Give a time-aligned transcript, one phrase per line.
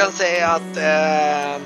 [0.00, 1.62] Kan säga att eh,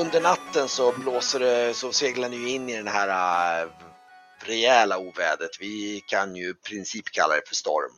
[0.00, 3.70] under natten så blåser det, så seglar ni ju in i den här uh,
[4.40, 5.50] rejäla ovädret.
[5.60, 7.92] Vi kan ju i princip kalla det för storm.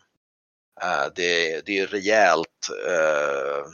[0.82, 3.66] Uh, det, det är rejält uh,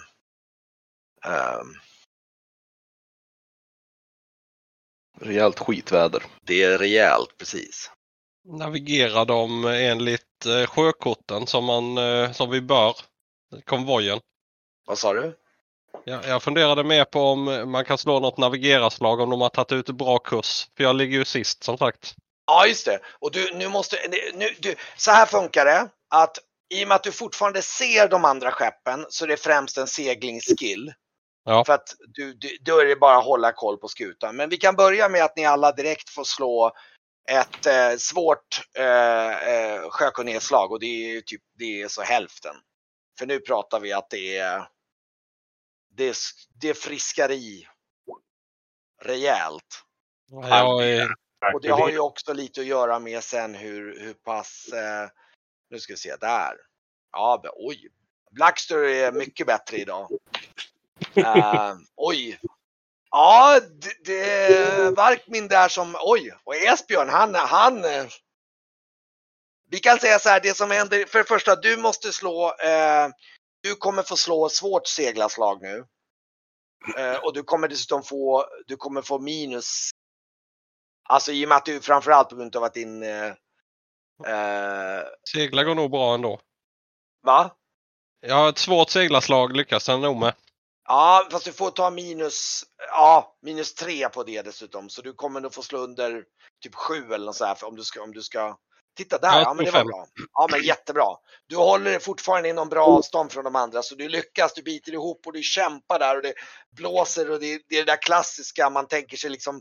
[5.20, 6.22] Rejält skitväder.
[6.42, 7.90] Det är rejält, precis.
[8.44, 12.96] Navigerar de enligt eh, sjökorten som, man, eh, som vi bör?
[13.64, 14.20] Konvojen.
[14.86, 15.36] Vad sa du?
[16.04, 19.72] Ja, jag funderade mer på om man kan slå något navigerarslag om de har tagit
[19.72, 20.68] ut bra kurs.
[20.76, 22.14] För jag ligger ju sist som sagt.
[22.46, 22.98] Ja, just det.
[23.18, 23.96] Och du, nu måste,
[24.34, 25.88] nu, du, så här funkar det.
[26.10, 26.38] Att
[26.74, 29.86] i och med att du fortfarande ser de andra skeppen så är det främst en
[29.86, 30.92] seglingsskill.
[31.44, 31.64] Ja.
[31.64, 34.36] För att du, du, då är det bara att hålla koll på skutan.
[34.36, 36.72] Men vi kan börja med att ni alla direkt får slå
[37.30, 42.54] ett eh, svårt eh, eh, sjökunnighetsslag och det är typ det är så hälften.
[43.18, 44.68] För nu pratar vi att det är
[45.98, 46.16] det,
[46.60, 47.68] det friskar i
[49.02, 49.84] rejält.
[50.30, 51.08] Jag är...
[51.54, 55.08] Och det har ju också lite att göra med sen hur, hur pass, eh,
[55.70, 56.56] nu ska vi se där.
[57.12, 57.88] Ja, oj.
[58.30, 60.10] Blackster är mycket bättre idag.
[61.16, 62.40] Uh, oj.
[63.10, 67.84] Ja, det, det Varkmin där som, oj, och Esbjörn han, han
[69.70, 73.08] vi kan säga så här, det som händer, för det första, du måste slå, eh,
[73.62, 75.86] du kommer få slå svårt seglarslag nu.
[76.96, 79.90] Eh, och du kommer dessutom få, du kommer få minus.
[81.08, 83.02] Alltså i och med att du framförallt på grund av att din...
[83.02, 83.32] Eh,
[85.32, 86.40] Segla går nog bra ändå.
[87.22, 87.56] Va?
[88.20, 90.34] Ja, ett svårt seglarslag lyckas jag nog med.
[90.84, 94.88] Ja, fast du får ta minus, ja, minus tre på det dessutom.
[94.88, 96.24] Så du kommer nog få slå under
[96.62, 98.56] typ sju eller något så här om du ska, om du ska.
[98.98, 100.06] Titta där, ja men det var bra.
[100.32, 101.16] Ja men jättebra.
[101.46, 104.92] Du håller dig fortfarande inom bra avstånd från de andra så du lyckas, du biter
[104.92, 106.34] ihop och du kämpar där och det
[106.76, 109.60] blåser och det, det är det där klassiska man tänker sig liksom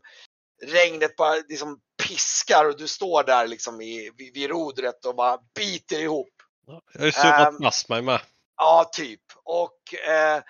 [0.66, 5.38] regnet bara liksom piskar och du står där liksom i, vid, vid rodret och bara
[5.56, 6.34] biter ihop.
[6.68, 8.22] Jag har ju surrat um, fast mig med.
[8.58, 9.22] Ja, typ.
[9.44, 10.42] Och eh,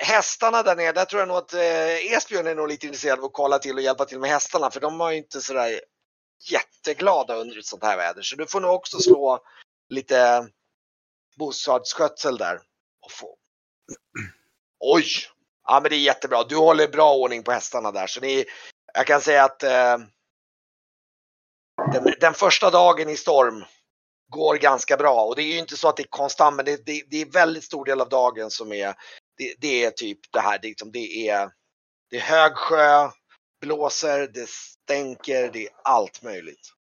[0.00, 3.24] hästarna där nere, där tror jag nog att eh, Esbjörn är nog lite intresserad av
[3.24, 5.80] att kolla till och hjälpa till med hästarna för de var ju inte sådär
[6.40, 8.22] jätteglada under ett sånt här väder.
[8.22, 9.40] Så du får nog också slå
[9.88, 10.48] lite
[11.36, 12.60] bostadsskötsel där.
[13.00, 13.36] Och få.
[14.78, 15.06] Oj!
[15.66, 16.44] Ja men det är jättebra.
[16.44, 18.06] Du håller bra ordning på hästarna där.
[18.06, 18.44] Så ni,
[18.94, 19.98] jag kan säga att eh,
[21.92, 23.64] den, den, första dagen i storm
[24.28, 25.24] går ganska bra.
[25.24, 27.26] Och det är ju inte så att det är konstant men det, det, det är
[27.26, 28.94] väldigt stor del av dagen som är
[29.36, 31.50] det, det är typ det här, det, liksom- det är,
[32.10, 33.10] det är hög sjö,
[33.60, 36.72] blåser, det stänker, det är allt möjligt.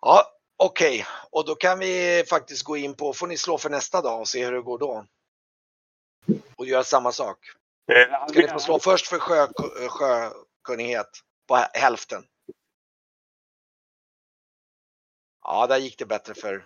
[0.00, 0.24] Ja,
[0.56, 1.04] okej, okay.
[1.30, 4.28] och då kan vi faktiskt gå in på, får ni slå för nästa dag och
[4.28, 5.06] se hur det går då.
[6.56, 7.38] Och göra samma sak.
[8.28, 9.48] Ska ni få slå först för sjö,
[9.88, 11.10] sjökunnighet
[11.48, 12.24] på hälften?
[15.42, 16.64] Ja, där gick det bättre för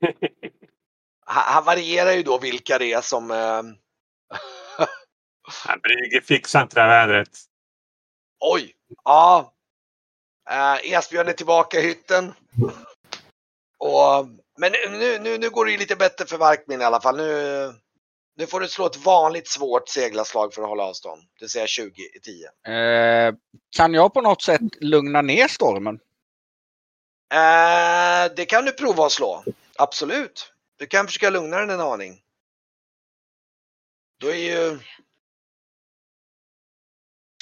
[1.24, 3.30] han varierar ju då vilka det är som...
[5.82, 7.38] Brygge fixar inte det här vädret.
[8.40, 8.74] Oj!
[9.04, 9.52] Ja.
[10.50, 12.32] Eh, Esbjörn är tillbaka i hytten.
[13.78, 14.26] Och,
[14.58, 17.16] men nu, nu, nu går det ju lite bättre för Varkmin i alla fall.
[17.16, 17.72] Nu,
[18.36, 21.22] nu får du slå ett vanligt svårt seglarslag för att hålla avstånd.
[21.40, 22.76] Det säga 20 i 10.
[22.76, 23.34] Eh,
[23.76, 26.00] kan jag på något sätt lugna ner stormen?
[27.32, 29.44] Eh, det kan du prova att slå.
[29.76, 30.52] Absolut.
[30.78, 32.20] Du kan försöka lugna den en aning.
[34.20, 34.78] Då är ju...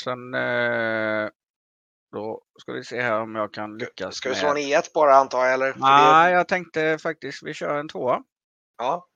[0.05, 0.35] Sen...
[0.35, 1.29] Eh,
[2.13, 4.15] då ska vi se här om jag kan lyckas.
[4.15, 5.75] Ska vi slå en E1 bara antar jag eller?
[5.77, 8.23] Nej, jag tänkte faktiskt vi kör en tvåa.
[8.79, 9.07] Ja.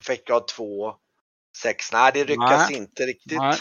[0.00, 0.94] Effektgrad 2.
[1.62, 1.92] 6.
[1.92, 2.78] Nej, det lyckas Nej.
[2.78, 3.38] inte riktigt.
[3.38, 3.56] Nej.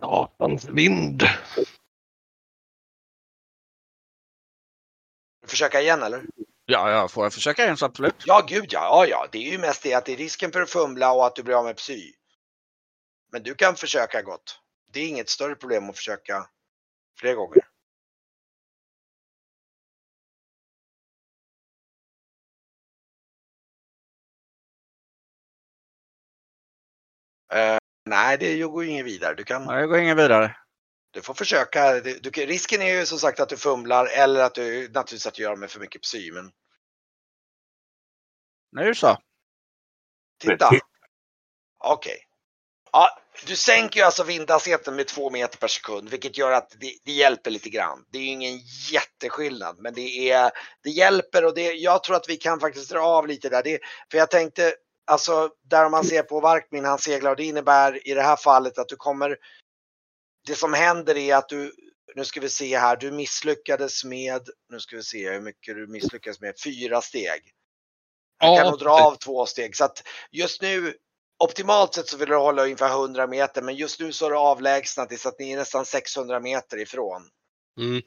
[0.00, 1.22] Satans vind.
[5.46, 6.24] Försöka igen eller?
[6.66, 8.14] Ja, ja, får jag försöka igen så absolut.
[8.26, 8.80] Ja, gud ja.
[8.80, 9.28] ja, ja.
[9.32, 11.42] Det är ju mest det att det är risken för att fumla och att du
[11.42, 12.12] blir av med psy.
[13.32, 14.60] Men du kan försöka gott.
[14.92, 16.46] Det är inget större problem att försöka
[17.18, 17.64] fler gånger.
[28.04, 29.34] Nej, det går ju inget vidare.
[29.34, 29.64] Du kan...
[29.64, 30.56] Nej, det går inget vidare.
[31.10, 32.00] Du får försöka.
[32.00, 35.42] Du, risken är ju som sagt att du fumlar eller att du naturligtvis att du
[35.42, 36.32] gör med för mycket psy.
[36.32, 36.52] Men...
[38.72, 39.18] Nu så.
[40.40, 40.70] Titta.
[41.78, 42.26] Okej.
[42.92, 46.98] Ja, du sänker ju alltså vindhastigheten med två meter per sekund, vilket gör att det,
[47.04, 48.04] det hjälper lite grann.
[48.10, 48.58] Det är ju ingen
[48.92, 50.50] jätteskillnad, men det, är,
[50.82, 53.62] det hjälper och det, jag tror att vi kan faktiskt dra av lite där.
[53.62, 53.78] Det,
[54.10, 54.74] för jag tänkte,
[55.04, 58.78] alltså där man ser på Varkmin, han seglar och det innebär i det här fallet
[58.78, 59.36] att du kommer,
[60.46, 61.72] det som händer är att du,
[62.14, 65.86] nu ska vi se här, du misslyckades med, nu ska vi se hur mycket du
[65.86, 67.42] misslyckades med, fyra steg.
[68.38, 69.76] Jag kan nog dra av två steg.
[69.76, 70.94] Så att just nu,
[71.44, 74.36] optimalt sett så vill du hålla ungefär 100 meter, men just nu så är du
[74.36, 77.28] avlägsnat dig så att ni är nästan 600 meter ifrån.
[77.80, 78.02] Mm.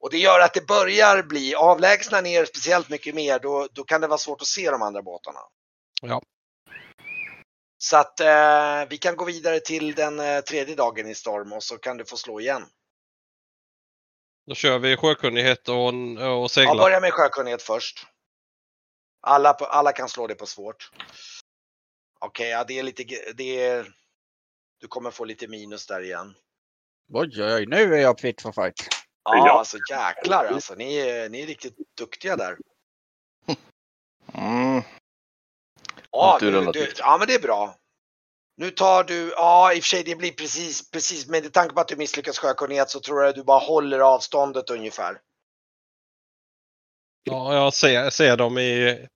[0.00, 4.00] Och det gör att det börjar bli, avlägsna ner speciellt mycket mer, då, då kan
[4.00, 5.40] det vara svårt att se de andra båtarna.
[6.08, 6.22] Ja.
[7.78, 11.62] Så att eh, vi kan gå vidare till den eh, tredje dagen i storm och
[11.62, 12.62] så kan du få slå igen.
[14.46, 16.74] Då kör vi sjökunnighet och, och Ja, segla.
[16.74, 18.06] börja med sjökunnighet först.
[19.20, 20.90] Alla, på, alla kan slå det på svårt.
[22.18, 23.04] Okej, ja det är lite,
[23.34, 23.94] det är,
[24.80, 26.34] du kommer få lite minus där igen.
[27.12, 28.88] Oj, oj, oj, nu är jag fit for fight.
[29.24, 29.58] Ja, Ja.
[29.58, 30.74] alltså jäklar alltså.
[30.74, 32.56] Ni, är- ni är riktigt duktiga där.
[34.34, 34.82] Mm.
[36.16, 37.76] Ja, du, du, ja men det är bra.
[38.56, 41.80] Nu tar du, ja i och för sig det blir precis, precis med tanke på
[41.80, 45.20] att du misslyckas sjökunnighet så tror jag att du bara håller avståndet ungefär.
[47.24, 49.06] Ja, jag ser, ser dem i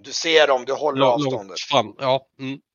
[0.00, 1.60] Du ser dem, du håller långt avståndet.
[1.60, 1.94] fram.
[1.98, 2.60] Ja, mm.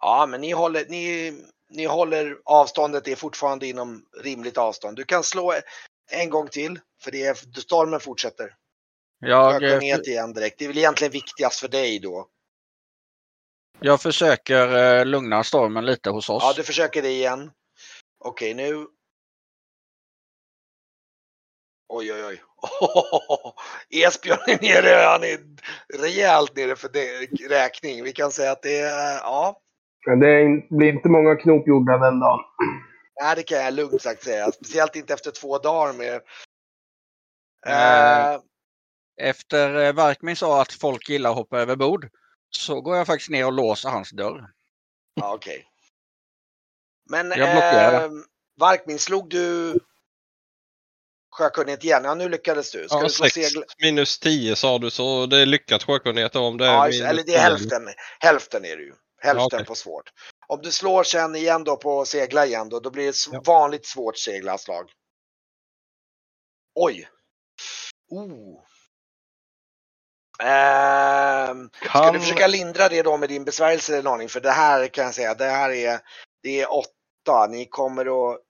[0.00, 1.32] Ja, men ni håller, ni,
[1.70, 4.96] ni håller avståndet, det är fortfarande inom rimligt avstånd.
[4.96, 5.54] Du kan slå
[6.10, 8.54] en gång till, för det är, stormen fortsätter.
[9.20, 10.58] Jag, eh, Sjökunnighet igen direkt.
[10.58, 12.28] Det är väl egentligen viktigast för dig då.
[13.80, 16.42] jag försöker eh, lugna stormen lite hos oss.
[16.42, 17.50] Ja, du försöker det igen.
[18.24, 18.86] Okej, nu.
[21.88, 22.42] Oj, oj, oj.
[24.06, 25.38] Esbjörn är nere, han är
[26.02, 28.04] rejält nere för det, räkning.
[28.04, 29.60] Vi kan säga att det är, ja,
[30.06, 32.40] Men det är in- blir inte många knop gjorda den dagen.
[33.22, 34.52] nej, det kan jag lugnt sagt säga.
[34.52, 36.20] Speciellt inte efter två dagar med.
[37.66, 38.32] Eh.
[38.34, 38.40] Eh,
[39.20, 42.08] Efter eh, Varkmin sa att folk gillar att hoppa över bord
[42.50, 44.50] så går jag faktiskt ner och låser hans dörr.
[45.14, 45.66] ja, okej.
[47.10, 48.04] Men Jag blockerar.
[48.04, 48.10] eh,
[48.56, 49.74] Varkmin, slog du
[51.30, 52.04] sjökunnighet igen?
[52.04, 52.88] Ja, nu lyckades du.
[52.88, 53.62] Ska ja du slå sex segl?
[53.82, 57.22] minus 10 sa du så det är lyckat sjökunnighet om det är Ja, minus eller
[57.24, 57.38] det är 10.
[57.38, 57.88] hälften.
[58.20, 58.94] Hälften är det ju.
[59.22, 59.64] Hälften Ja, okej.
[59.66, 60.10] på svårt.
[60.46, 63.42] Om du slår sen igen då på segla igen då, då blir det Ja.
[63.46, 64.90] vanligt svårt seglarslag.
[66.74, 67.08] Oj!
[68.10, 68.64] Oh.
[70.42, 72.14] Ehm, ska Kan...
[72.14, 74.28] du försöka lindra det då med din besvärjelse en aning?
[74.28, 76.00] För det här kan jag säga, det här är,
[76.42, 77.46] det är åtta.
[77.50, 78.40] Ni kommer att,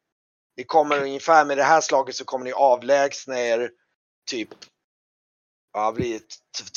[0.56, 3.70] ni kommer ungefär med det här slaget så kommer ni avlägsna er
[4.30, 4.48] typ,
[5.72, 6.20] ja, blir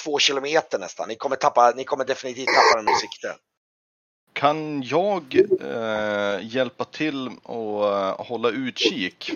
[0.03, 1.07] två kilometer nästan.
[1.07, 3.35] Ni kommer tappa, ni kommer definitivt tappa dem ur sikte.
[4.33, 9.31] Kan jag eh, hjälpa till och eh, hålla utkik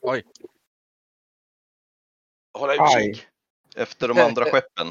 [0.00, 0.24] Oj.
[2.58, 3.08] Hålla Aj.
[3.08, 3.26] utkik.
[3.74, 4.88] Efter de andra skeppen?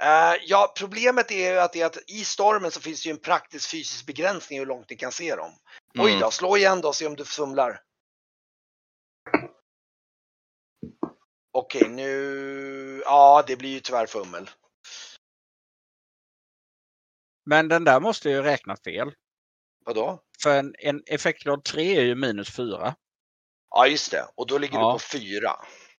[0.00, 3.12] Eh, ja, problemet är ju att, det är att i stormen så finns det ju
[3.12, 5.52] en praktisk fysisk begränsning hur långt ni kan se dem.
[5.98, 6.20] Oj Mm.
[6.20, 7.82] då, slå igen då och se om du fumlar.
[11.52, 13.02] Okej, nu...
[13.04, 14.50] Ja, det blir ju tyvärr fummel.
[17.46, 19.12] Men den där måste ju räkna fel.
[19.84, 20.22] Vadå?
[20.42, 22.94] För en, en effektgrad 3 är ju minus 4.
[23.70, 24.24] Ja, just det.
[24.34, 24.86] Och då ligger Ja.
[24.86, 25.50] du på fyra.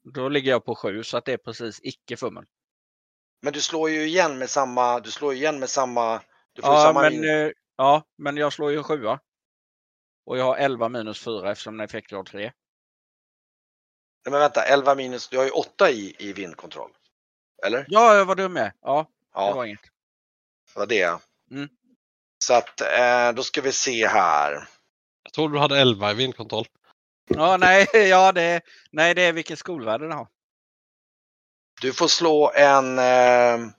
[0.03, 2.46] Då ligger jag på 7 så att det är precis icke fummel.
[3.41, 5.00] Men du slår ju igen med samma...
[5.00, 6.22] Du slår ju igen med samma...
[6.53, 9.05] Du får Ja samma men, eh, ja, men jag slår ju 7.
[10.25, 12.39] Och jag har 11 minus 4 eftersom den är effektgrad 3.
[12.39, 12.51] Nej,
[14.31, 15.29] men vänta, 11 minus...
[15.29, 16.91] Du har ju 8 i, i vindkontroll.
[17.65, 17.86] Eller?
[17.88, 18.74] Ja, jag var dum med.
[18.81, 19.81] Ja, det Ja, var inget.
[20.74, 21.20] det var det.
[21.51, 21.70] Mm.
[22.38, 24.51] Så att eh, då ska vi se här.
[25.24, 26.65] Jag tror du hade 11 i vindkontroll.
[27.35, 28.61] Ja, nej, ja, det,
[28.91, 30.27] nej, det är vilket skolvärde den har.
[31.81, 33.00] Du får slå en...
[33.00, 33.71] Eh,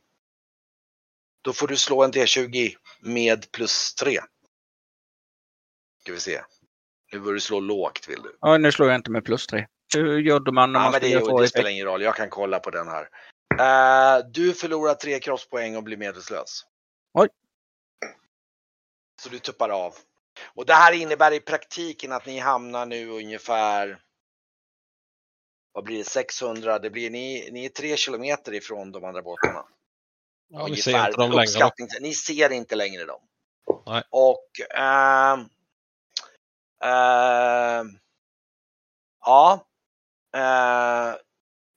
[1.43, 4.21] då får du slå en D20 med plus 3.
[6.01, 6.41] Ska vi se.
[7.13, 8.37] Nu börjar du slå lågt vill du.
[8.41, 9.67] Ja, nu slår jag inte med plus 3.
[9.95, 12.31] Hur gjorde man när Ja, man men det, få det spelar ingen roll, jag kan
[12.31, 13.09] kolla på den här.
[13.61, 16.65] Eh, du förlorar tre kroppspoäng och blir medvetslös.
[17.15, 17.29] Oj.
[19.23, 19.95] Så du tuppar av.
[20.55, 24.03] Och det här innebär i praktiken att ni hamnar nu ungefär
[25.73, 29.65] vad blir det, 600, det blir ni, ni är tre kilometer ifrån de andra båtarna.
[30.49, 31.71] Ja, vi ser inte dem längre.
[32.01, 33.21] Ni ser inte längre dem.
[33.87, 34.03] Nej.
[34.11, 35.41] Och ehm,
[36.85, 37.99] ehm,
[39.21, 39.67] ja.
[40.35, 41.15] eh,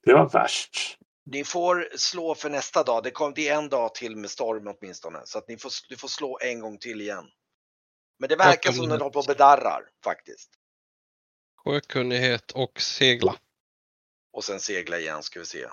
[0.04, 0.98] Det var värst.
[1.24, 3.02] Ni får slå för nästa dag.
[3.02, 5.20] Det, kom, det är en dag till med storm åtminstone.
[5.24, 7.24] Så att ni får, du får slå en gång till igen.
[8.18, 10.50] Men det verkar som den håller på och bedarrar faktiskt.
[11.64, 13.36] Sjökunnighet och segla.
[14.32, 15.68] Och sen segla igen ska vi se.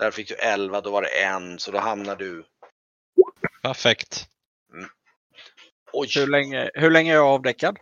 [0.00, 2.44] Där fick du 11, då var det en, så då hamnar du...
[3.62, 4.28] Perfekt.
[5.92, 6.08] Oj!
[6.14, 7.78] Hur länge, hur länge är jag avdäckad?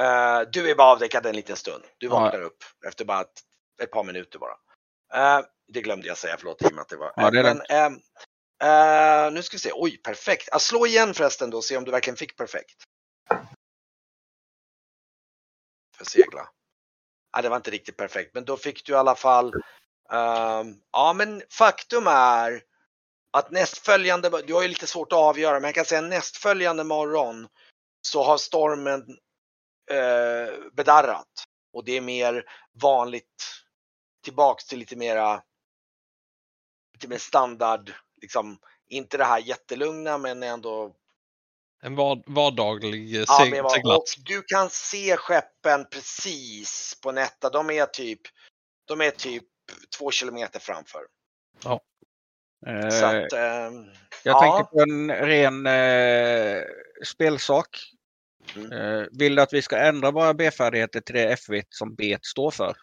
[0.00, 1.84] Eh, du är bara avdäckad en liten stund.
[1.98, 2.12] Du Ja.
[2.12, 3.42] vaknar upp efter bara ett,
[3.82, 4.56] ett par minuter bara.
[5.14, 7.12] Eh, det glömde jag säga, förlåt i och med att det var...
[7.16, 8.00] Ja, det är Men, ehm,
[8.64, 10.48] Uh, nu ska vi se, oj perfekt.
[10.54, 12.84] Uh, slå igen förresten då och se om du verkligen fick perfekt.
[15.96, 16.48] För segla.
[17.32, 19.52] Ja, det var inte riktigt perfekt, men då fick du i alla fall...
[20.12, 22.62] Ehm, ja, men faktum är
[23.30, 27.48] att nästföljande, du har ju lite svårt att avgöra, men jag kan säga nästföljande morgon
[28.00, 29.18] så har stormen
[29.90, 31.44] eh, bedarrat.
[31.72, 33.62] Och det är mer vanligt
[34.24, 35.42] tillbaks till lite mera
[36.92, 37.92] lite mer standard,
[38.26, 40.94] liksom inte det här jättelugna men ändå
[41.82, 44.16] En var, vardaglig eh, Ja, seglats.
[44.16, 47.50] du kan se skeppen precis på Netta.
[47.50, 48.20] De är typ,
[48.84, 49.44] de är typ
[49.98, 51.00] två kilometer framför.
[52.66, 53.84] Eh, Så att, ehm,
[54.24, 54.40] jag ja.
[54.40, 56.62] tänkte på en ren eh,
[57.04, 57.92] spelsak.
[58.56, 58.72] Mm.
[58.72, 62.50] Eh, vill du att vi ska ändra våra B-färdigheter till det F1 som B står
[62.50, 62.76] för?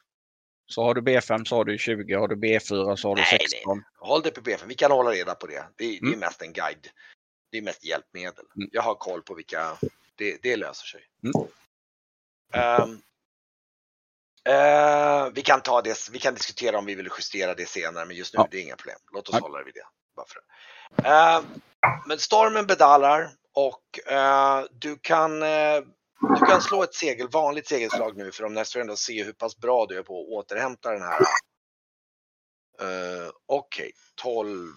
[0.65, 3.39] Så har du B5 så har du 20, har du B4 så har du Nej,
[3.51, 3.83] 16.
[3.99, 5.63] håll dig på BF, vi kan hålla reda på det.
[5.77, 6.19] Det, det är Mm.
[6.19, 6.87] mest en guide.
[7.51, 8.45] Det är mest hjälpmedel.
[8.55, 8.69] Mm.
[8.71, 9.77] Jag har koll på vilka,
[10.15, 11.01] det, det löser sig.
[11.23, 11.47] Mm.
[12.53, 13.01] Ehm,
[14.49, 18.15] eh, vi kan ta det, vi kan diskutera om vi vill justera det senare, men
[18.15, 18.47] just nu Ja.
[18.51, 18.99] det är inga problem.
[19.13, 19.41] Låt oss Nej.
[19.41, 19.85] hålla det vid det.
[20.15, 21.09] Bara för det.
[21.09, 21.43] Ehm,
[22.07, 25.81] men stormen bedallar och eh, du kan eh,
[26.29, 29.57] du kan slå ett segel, vanligt segelslag nu för de nästa ändå se hur pass
[29.57, 31.19] bra du är på att återhämta den här.
[32.81, 34.69] Uh, Okej, 12.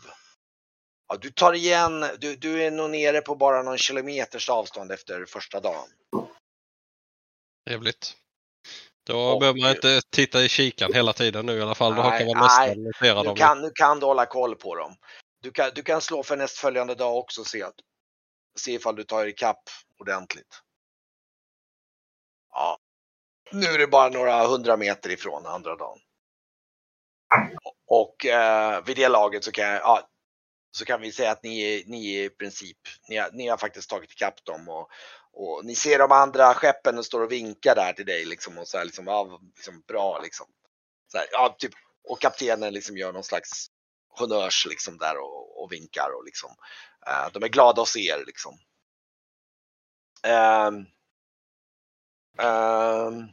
[1.09, 5.25] Ja, du tar igen, du, du är nog nere på bara någon kilometers avstånd efter
[5.25, 5.89] första dagen.
[7.69, 8.17] Trevligt.
[9.07, 11.95] Då Och- behöver man inte titta i kikan hela tiden nu i alla fall.
[11.95, 12.69] Då Nej, kan man nej.
[12.69, 13.37] nästan notera dem.
[13.37, 14.97] kan, nu kan du hålla koll på dem.
[15.43, 17.75] Du kan, du kan slå för nästföljande dag också och se, att,
[18.59, 19.63] se ifall du tar ikapp
[20.01, 20.63] ordentligt.
[22.57, 22.79] Ja.
[23.53, 25.99] Nu är det bara några hundra meter ifrån andra dagen.
[27.87, 30.09] Och eh, vid det laget så kan, jag, ja,
[30.71, 33.91] så kan vi säga att ni, är- ni i princip, ni har, ni har faktiskt
[33.91, 34.91] tagit ikapp dem och,
[35.33, 38.69] och ni ser de andra skeppen och står och vinkar där till dig liksom och
[38.69, 40.47] så här liksom, ja, liksom bra liksom.
[41.13, 41.73] Så här, ja, typ,
[42.09, 43.67] och kaptenen liksom gör någon slags
[44.09, 46.51] honnörs liksom där och, och vinkar och liksom.
[47.07, 48.59] eh, de är glada att se er liksom.
[50.25, 50.71] Eh,
[52.39, 53.29] Um,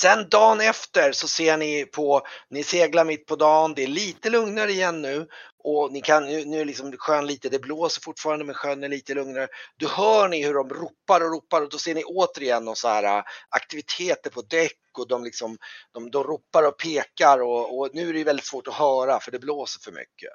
[0.00, 4.30] Sen dagen efter så ser ni på, ni seglar mitt på dagen, det är lite
[4.30, 5.28] lugnare igen nu
[5.64, 8.88] och ni kan, nu, nu är liksom sjön lite, det blåser fortfarande men sjön är
[8.88, 9.48] lite lugnare.
[9.76, 13.18] Då hör ni hur de ropar och ropar och då ser ni återigen så här
[13.18, 15.58] äh, aktiviteter på däck och de liksom,
[15.92, 19.30] de, de ropar och pekar och, och nu är det väldigt svårt att höra för
[19.30, 20.32] det blåser för mycket.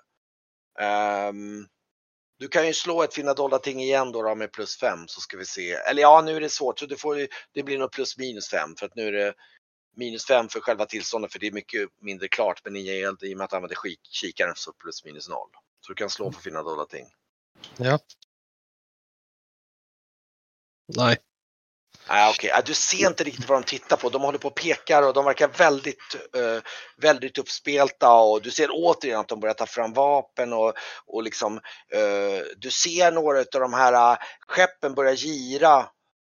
[1.30, 1.68] Um,
[2.38, 5.22] du kan ju slå ett finna dolda ting igen då, då med plus fem så
[5.22, 5.72] ska vi se.
[5.72, 8.76] Eller ja, nu är det svårt så du får, det blir nog plus minus fem
[8.76, 9.34] för att nu är det
[9.96, 12.62] minus fem för själva tillståndet för det är mycket mindre klart.
[12.64, 13.78] Men i och med att du använder
[14.10, 15.50] kikaren så plus minus noll.
[15.82, 17.06] Så du kan slå för finna dolda ting.
[17.78, 18.00] Ja.
[20.88, 21.18] Nej.
[22.10, 22.50] Nej, okej.
[22.54, 24.10] Ja, Du ser inte riktigt vad de tittar på.
[24.10, 26.64] De håller på och pekar och de verkar väldigt, eh,
[26.98, 30.74] väldigt uppspelta och du ser återigen att de börjar ta fram vapen och,
[31.06, 31.58] och liksom,
[31.92, 35.90] eh, du ser några av de här eh, skeppen börja gira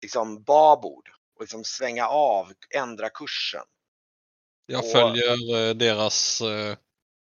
[0.02, 3.62] liksom babord och liksom svänga av, ändra kursen.
[4.66, 6.40] Jag Och- följer eh, deras...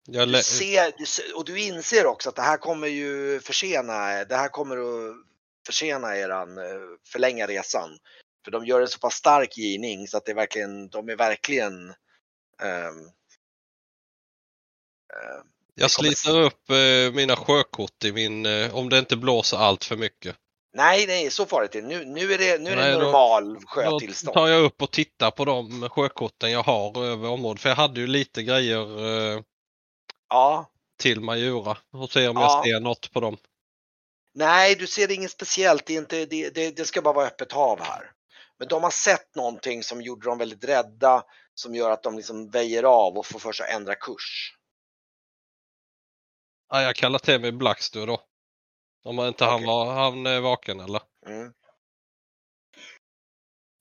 [0.08, 4.24] jag Du ser, du ser, och du inser också att det här kommer ju försena,
[4.26, 5.16] det här kommer att
[5.66, 6.56] försena eran,
[7.08, 7.98] förlänga resan.
[8.46, 11.16] För de gör en så pass stark givning så att det är verkligen, de är
[11.16, 11.90] verkligen
[12.62, 13.06] ehm,
[15.14, 15.42] eh,
[15.76, 18.46] jag sliter upp eh, mina sjökort i min...
[18.46, 20.36] eh, om det inte blåser allt för mycket.
[20.74, 21.88] nej, nej, så farligt är det.
[21.88, 24.34] Nu, nu är det, nu är Nej, det då- normal Då sjötillstånd.
[24.34, 27.62] tar jag upp och tittar på de sjökorten jag har över området.
[27.62, 29.42] För jag hade ju lite grejer eh,
[30.30, 31.78] Ja, till Majura.
[31.92, 32.42] Och se om Ja.
[32.42, 33.38] jag ser något på dem.
[34.34, 35.86] nej, du ser inget speciellt.
[35.86, 38.12] Det, inte, det, det, det ska bara vara öppet hav här.
[38.60, 42.50] Men de har sett någonting som gjorde dem väldigt rädda, som gör att de liksom
[42.50, 44.56] väjer av och får för sig att ändra kurs.
[46.70, 48.22] Ja, jag kallar till mig Blackster då.
[49.04, 49.68] Om inte han Okej.
[49.68, 51.02] var han är vaken eller?
[51.28, 51.54] Mm.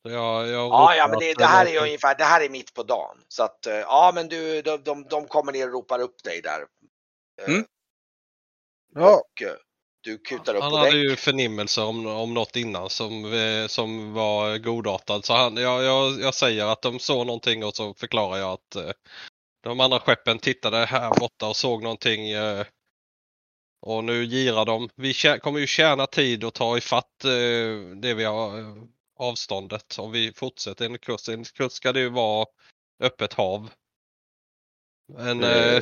[0.02, 2.82] Jag, jag Ja, ja, men det, det här är ungefär, det här är mitt på
[2.82, 3.24] dagen.
[3.28, 6.40] Så att, eh, ja men du, de, de, de kommer ner och ropar upp dig
[6.42, 6.60] där.
[7.42, 7.64] Eh, Mm.
[8.94, 9.56] Ja, Och eh,
[10.04, 11.10] du kutar upp Han på hade däck.
[11.10, 15.24] ju förnimmelser om, om något innan som, eh, som var godartad.
[15.24, 18.76] Så han, jag, jag, jag säger att de såg någonting och så förklarar jag att
[18.76, 18.90] eh,
[19.62, 22.30] de andra skeppen tittade här borta och såg någonting.
[22.30, 22.66] Eh,
[23.86, 24.88] och nu girar de.
[24.96, 28.52] Vi kommer ju tjäna tid och ta ifatt eh, det vi har
[29.18, 29.98] avståndet.
[29.98, 31.28] Om vi fortsätter enligt kurs.
[31.28, 32.46] Enligt kurs ska det ju vara
[33.02, 33.70] öppet hav.
[35.12, 35.80] Men, eh,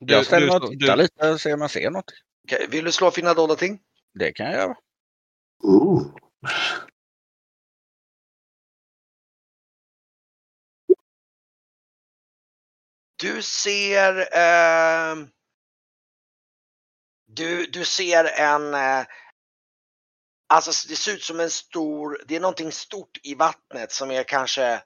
[0.00, 2.12] du- jag ställer mig och tittar du- lite och ser om jag ser något.
[2.44, 3.80] Okej, Vill du slå finna dolda ting?
[4.14, 4.76] Det kan jag göra.
[5.64, 6.16] Ooh.
[13.16, 15.28] Du ser ehm,
[17.26, 19.06] du, du ser en eh,
[20.46, 24.22] Alltså det ser ut som en stor, det är någonting stort i vattnet som är
[24.22, 24.82] kanske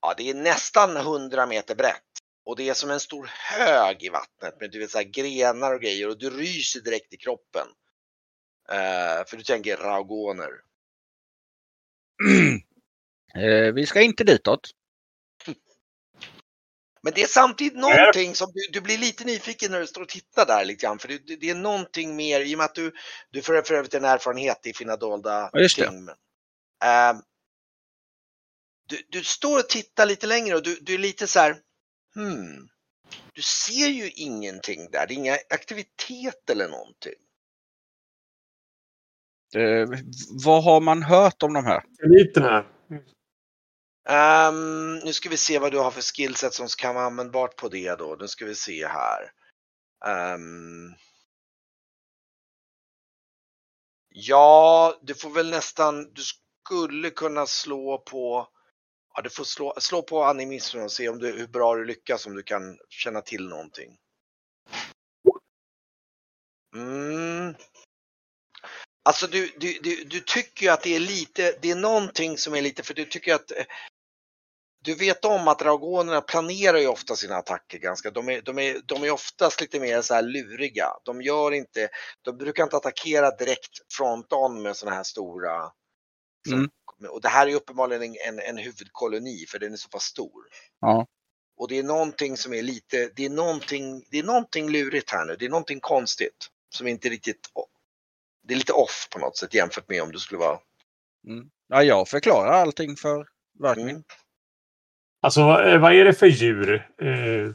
[0.00, 2.02] Ja det är nästan 100 meter brett.
[2.44, 5.74] Och det är som en stor hög i vattnet med du vet, så här, grenar
[5.74, 7.66] och grejer och du ryser direkt i kroppen.
[8.68, 10.50] Eh, för du tänker raugoner.
[13.36, 14.70] Eh, vi ska inte ditåt.
[17.02, 20.08] Men det är samtidigt någonting som du, du blir lite nyfiken när du står och
[20.08, 20.98] tittar där lite grann.
[20.98, 22.92] För det, det, är någonting mer i och med att du,
[23.30, 26.08] du får för övrigt en erfarenhet i fina dolda Ja, just ting.
[26.84, 27.16] Ehm,
[28.86, 31.56] du, du står och tittar lite längre och du, du är lite så här,
[32.14, 32.68] hmm,
[33.32, 35.06] du ser ju ingenting där.
[35.06, 37.14] Det är inga aktivitet eller någonting.
[39.54, 39.88] Eh,
[40.44, 41.84] vad har man hört om de här?
[42.04, 42.66] Eliterna.
[44.08, 47.68] Ehm, nu ska vi se vad du har för skillset som kan vara användbart på
[47.68, 48.16] det då.
[48.20, 49.32] Nu ska vi se här.
[50.06, 50.94] Ehm.
[54.08, 58.48] ja, du får väl nästan, du skulle kunna slå på,
[59.14, 62.26] ja du får slå, slå på animismen och se om du, hur bra du lyckas
[62.26, 63.96] om du kan känna till någonting.
[66.76, 67.54] Mm.
[69.04, 72.54] Alltså du, du, du, du tycker ju att det är lite, det är någonting som
[72.54, 73.64] är lite, för du tycker att eh,
[74.84, 78.80] du vet om att dragonerna planerar ju ofta sina attacker ganska, de är, de är,
[78.84, 80.88] de är oftast lite mer så här luriga.
[81.04, 81.88] De gör inte,
[82.22, 85.72] de brukar inte attackera direkt front on med sådana här stora.
[86.48, 86.70] Mm.
[87.10, 90.44] Och det här är uppenbarligen en, en, en huvudkoloni för den är så pass stor.
[90.80, 91.06] Ja.
[91.56, 95.24] Och det är någonting som är lite, det är någonting, det är någonting lurigt här
[95.24, 95.36] nu.
[95.38, 97.48] Det är någonting konstigt som inte riktigt,
[98.42, 100.58] det är lite off på något sätt jämfört med om det skulle vara
[101.26, 101.50] Mm.
[101.68, 103.26] Ja, jag förklarar allting för
[103.58, 103.88] Varkmin.
[103.88, 104.02] Mm.
[105.20, 106.74] Alltså eh, vad är det för djur?
[107.02, 107.54] Eh,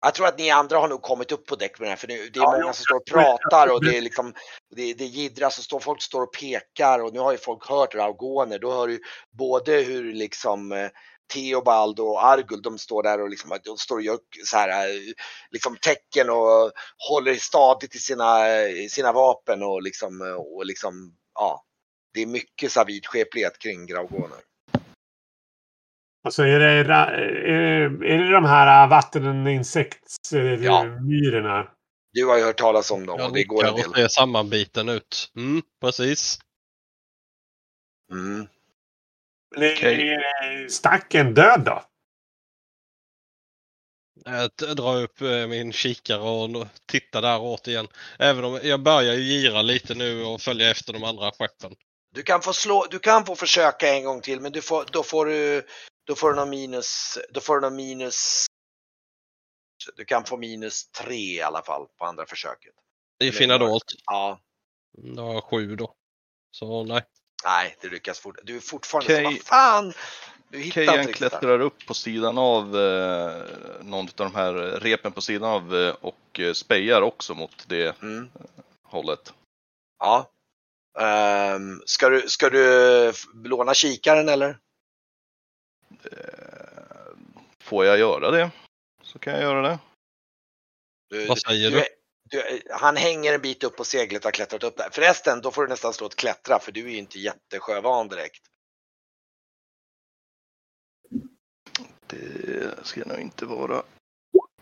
[0.00, 2.08] Jag tror att ni andra har nog kommit upp på däck med det här för
[2.08, 4.34] nu, det är Ja, många som står och pratar och det är liksom
[4.76, 7.94] det, det jiddras och står, folk står och pekar och nu har ju folk hört
[7.94, 8.58] Raugoner.
[8.58, 9.00] Då hör du
[9.38, 10.88] både hur liksom eh,
[11.34, 14.94] Theobald och Argul de står där och liksom, de står och gör så här, eh,
[15.50, 16.72] liksom tecken och
[17.08, 21.64] håller stadigt i sina, i sina vapen och liksom, och liksom ja.
[22.14, 24.38] Det är mycket så här vidskeplighet kring Graugoner.
[26.24, 26.90] Alltså är det, är,
[28.04, 28.86] är det de här Ja.
[28.86, 31.68] vatteninsektsmyrorna?
[32.12, 33.94] Du har ju hört talas om dem Jag och det går en del.
[33.94, 35.32] ser sammanbiten ut.
[35.36, 36.38] Mm, precis.
[38.12, 38.46] Mm.
[39.56, 40.08] Okej.
[40.08, 41.82] Är stacken död då?
[44.24, 47.88] Jag drar upp min kikare och tittar där åt igen.
[48.18, 51.74] Även om jag börjar ju gira lite nu och följa efter de andra skeppen.
[52.14, 55.02] Du kan få slå, du kan få försöka en gång till men du får, då
[55.02, 55.62] får du,
[56.08, 58.46] då får du någon minus, då får du någon minus,
[59.96, 62.74] du kan få minus tre i alla fall på andra försöket.
[63.18, 63.84] Det är Eller fina gör- dolt.
[64.04, 64.40] Ja,
[64.92, 65.94] Då har jag sju då.
[66.50, 67.02] Så nej.
[67.44, 68.38] nej det lyckas fort.
[68.42, 69.24] Du är fortfarande, Okej.
[69.24, 69.92] så, vad fan!
[70.50, 71.12] Du hittar inte Kejan där.
[71.12, 73.42] klättrar upp på sidan av eh,
[73.82, 78.02] någon av de här repen på sidan av eh, och eh, spejar också mot det
[78.02, 78.30] Mm,
[78.84, 79.34] hållet.
[79.98, 80.30] ja.
[80.98, 83.12] Ehm, ska, du, ska du
[83.44, 84.58] låna kikaren eller?
[86.04, 87.16] Eh,
[87.60, 88.50] får jag göra det
[89.02, 89.78] så kan jag göra det.
[91.08, 91.84] Du, Vad säger du, du?
[92.30, 94.88] du, han hänger en bit upp på seglet och har klättrat upp där.
[94.92, 98.42] Förresten, då får du nästan slå ett klättra för du är ju inte jättesjövan direkt.
[102.06, 103.82] Det ska nog inte vara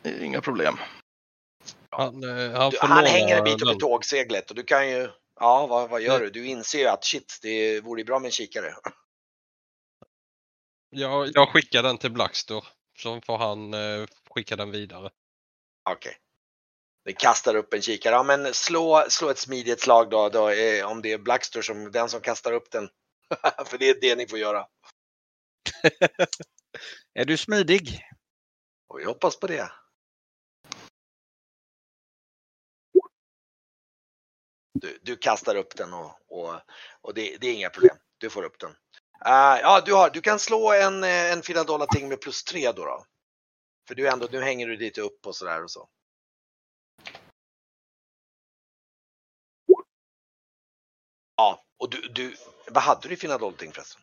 [0.04, 0.76] inga problem.
[1.90, 5.08] Han, eh, han, Du, han hänger en bit upp i tågseglet och du kan ju,
[5.40, 6.30] ja vad, vad gör Nej.
[6.30, 6.40] du?
[6.40, 8.74] Du inser ju att shit, det vore ju bra med en kikare.
[10.98, 12.66] Jag, jag skickar den till Blackstore.
[12.98, 15.10] Så får han eh, skicka den vidare.
[15.90, 16.16] Okej.
[17.04, 18.14] Vi kastar upp en kikare.
[18.14, 21.92] Ja men slå, slå ett smidigt slag då, då eh, om det är Blackstore som
[21.92, 22.88] den som kastar upp den.
[23.66, 24.66] För det är det ni får göra.
[27.14, 28.00] Är du smidig?
[28.88, 29.72] Och jag hoppas på det.
[34.74, 36.60] Du, du kastar upp den och, och,
[37.00, 37.96] och det, det är inga problem.
[38.18, 38.76] Du får upp den.
[39.24, 42.72] Eh, ja, du, har, du kan slå en, eh, en fina dollarting med plus tre
[42.72, 42.84] då.
[42.84, 43.04] då.
[43.88, 45.88] För du ändå, nu hänger du lite upp och sådär och så.
[51.36, 52.36] Ja, och du, du
[52.68, 54.02] vad hade du i fina dollarting förresten?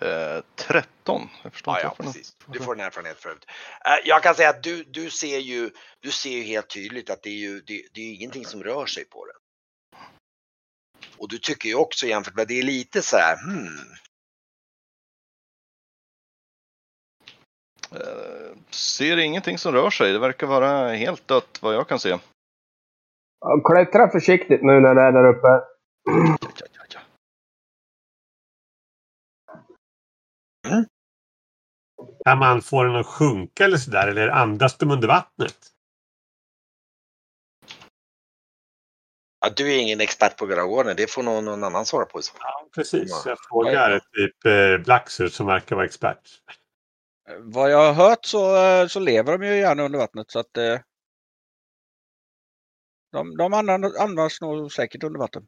[0.00, 1.28] Eh, 13.
[1.42, 2.36] Jag förstår Ja, inte ja, precis.
[2.46, 3.44] Du får en erfarenhet förut.
[3.84, 5.70] Eh, Jag kan säga att du, du ser ju,
[6.00, 8.86] du ser ju helt tydligt att det är ju, det, det är ingenting som rör
[8.86, 9.36] sig på den.
[11.18, 13.96] Och du tycker ju också jämfört med, det är lite så här, hmm,
[18.70, 20.12] ser ingenting som rör sig.
[20.12, 22.18] Det verkar vara helt dött vad jag kan se.
[23.40, 25.48] Ja, Klättra försiktigt nu när det är där uppe.
[25.48, 27.00] Ja, ja, ja,
[30.68, 30.84] ja.
[32.24, 34.08] Kan man få den att sjunka eller sådär?
[34.08, 35.56] Eller andas de under vattnet?
[39.46, 42.20] ja, du är ingen expert på Grauorne, det får någon, någon annan svara på.
[42.40, 43.10] Ja, precis.
[43.10, 43.30] Ja.
[43.30, 46.20] Jag frågar typ eh, Blacksur som verkar vara expert.
[47.26, 50.56] Vad jag har hört så, eh, så lever de ju gärna under vattnet så att
[50.56, 50.80] eh,
[53.12, 55.46] de, de andas, andas nog säkert under vatten.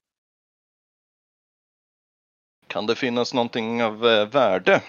[2.66, 4.82] Kan det finnas någonting av eh, värde?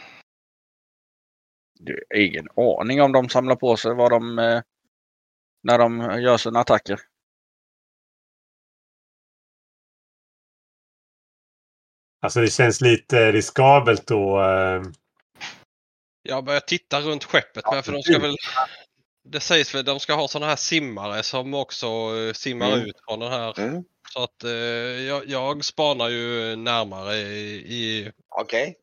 [1.80, 4.36] Det är ingen aning om de samlar på sig vad de
[5.64, 7.00] när de gör sina attacker.
[12.22, 14.40] Alltså det känns lite riskabelt då.
[16.30, 18.36] Jag börjar titta runt skeppet med för de ska väl
[19.24, 22.80] det sägs väl de ska ha sådana här simmare som också eh, simmar Mm.
[22.86, 23.60] ut från den här.
[23.60, 23.84] Mm.
[24.14, 28.76] Så att eh, jag, jag spanar ju närmare i, i Okej,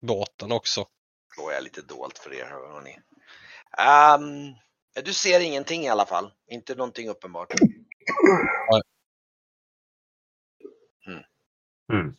[0.00, 0.86] båten också.
[1.34, 2.98] slår jag lite dolt för er hörni.
[4.18, 4.54] Um,
[5.04, 7.48] du ser ingenting i alla fall, inte någonting uppenbart.
[11.92, 12.16] mm.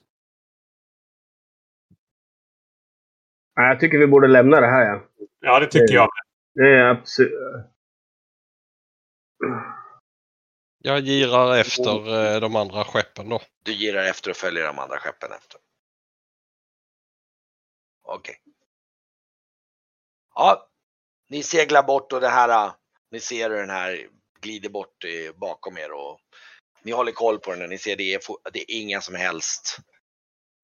[3.67, 4.85] Jag tycker vi borde lämna det här.
[4.85, 5.01] Ja.
[5.41, 6.09] Ja, det tycker jag.
[6.55, 7.33] Det är absolut...
[10.81, 13.41] Jag girar efter eh, de andra skeppen då.
[13.63, 15.59] Du girar efter och följer de andra skeppen efter.
[18.03, 18.35] Okej.
[20.35, 20.69] Ja,
[21.29, 22.73] ni seglar bort och det här, äh,
[23.11, 24.07] ni ser hur den här
[24.41, 26.19] glider bort eh, bakom er och
[26.83, 27.69] ni håller koll på den.
[27.69, 29.77] Ni ser det är, det är inga som helst,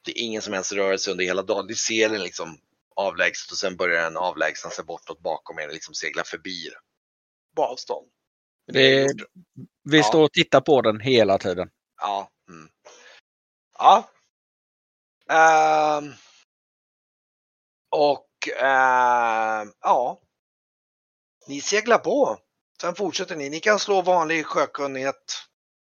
[0.06, 1.66] det är ingen som helst rörelse under hela dagen.
[1.68, 2.58] Ni ser den liksom
[2.96, 6.70] avlägset och sen börjar den avlägsna sig bortåt bakom er, liksom segla förbi.
[7.56, 8.08] På avstånd.
[8.68, 9.08] Det,
[9.84, 10.04] vi Ja.
[10.04, 11.70] står och tittar på den hela tiden.
[12.02, 12.32] Ja.
[12.50, 12.70] Mm.
[13.78, 14.10] Ja.
[15.30, 16.14] Ehm.
[17.90, 20.22] och ehm, ja.
[21.48, 22.38] Ni seglar på.
[22.82, 23.50] Sen fortsätter ni.
[23.50, 25.34] Ni kan slå vanlig sjökunnighet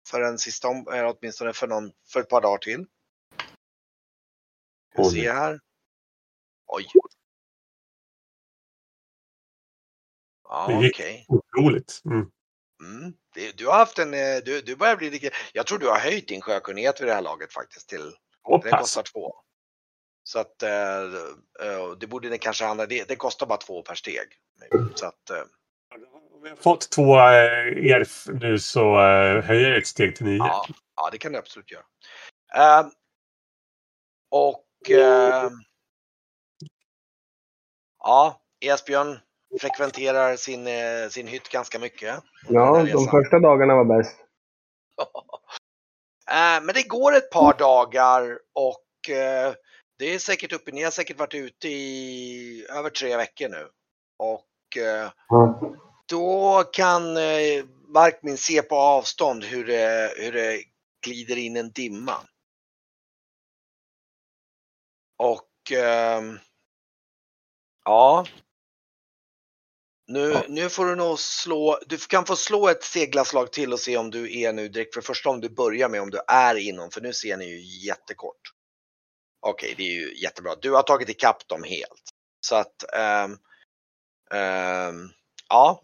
[0.07, 2.85] för en sista eh, åtminstone för, någon, för ett par dagar till.
[4.95, 5.59] Jag ser här.
[6.67, 6.85] Oj.
[10.43, 12.01] Ja, Det gick otroligt.
[12.05, 12.31] Mm.
[12.81, 13.13] Mm.
[13.55, 16.27] Du har haft en, eh, du, du börjar bli lite, jag tror du har höjt
[16.27, 18.11] din sjökunnighet vid det här laget faktiskt till,
[18.43, 19.35] Och den kostar två.
[20.23, 24.27] Så att eh, det borde ni kanske handla, det, det kostar bara två per steg.
[24.95, 25.43] Så att, eh,
[26.33, 30.37] Om har fått två ERF nu så eh, höjer jag ett steg till nio.
[30.37, 31.85] ja, ja, det kan du absolut göra.
[34.31, 34.65] Och
[38.05, 39.19] ja, Esbjörn
[39.61, 42.23] frekventerar sin, eh, sin hytt ganska mycket.
[42.49, 44.15] Ja, de första dagarna var bäst.
[46.31, 49.53] Eh, Men det går ett par dagar och eh,
[49.99, 53.67] det är säkert uppe, ni har säkert varit ute i över tre veckor nu.
[54.17, 55.11] Och eh,
[56.09, 60.63] då kan eh, Markmin se på avstånd hur det, hur det
[61.05, 62.17] glider in en dimma.
[65.17, 66.39] Och ehm,
[67.85, 68.25] ja.
[70.07, 73.97] Nu, nu får du nog slå, du kan få slå ett seglarslag till och se
[73.97, 76.91] om du är nu direkt för första om du börjar med om du är inom,
[76.91, 78.41] för nu ser ni ju jättekort.
[79.39, 80.55] Okej, det är ju jättebra.
[80.55, 82.03] Du har tagit ikapp dem helt.
[82.39, 83.37] Så att, ehm,
[84.31, 85.09] ehm,
[85.49, 85.81] ja.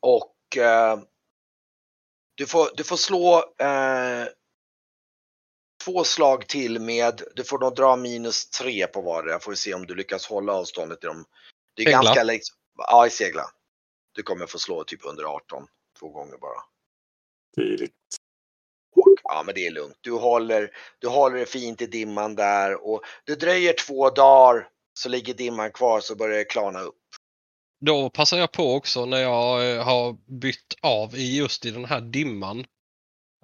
[0.00, 0.98] Och eh,
[2.34, 4.26] du, får, du får slå eh,
[5.84, 9.40] två slag till med, du får nog dra minus tre på vardera.
[9.40, 11.24] Får vi se om du lyckas hålla avståndet i dem.
[11.76, 12.02] Det är Segla.
[12.02, 13.44] ganska liksom, ja i segla.
[14.14, 15.66] Du kommer få slå typ under 18
[15.98, 16.60] två gånger bara.
[17.56, 17.92] Tydligt.
[18.96, 19.96] Och, ja, men det är lugnt.
[20.00, 24.68] Du håller, du håller det fint i dimman där och det dröjer två dagar
[24.98, 26.94] så ligger dimman kvar så börjar det klarna upp.
[27.80, 31.84] Då passar jag på också när jag eh, har bytt av i just i den
[31.84, 32.64] här dimman.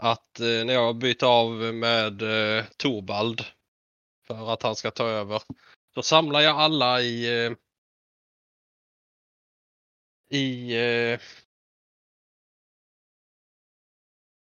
[0.03, 3.45] Att eh, när jag byter av med eh, Torbald
[4.27, 5.43] för att han ska ta över.
[5.95, 7.53] Då samlar jag alla i eh,
[10.29, 11.21] i eh,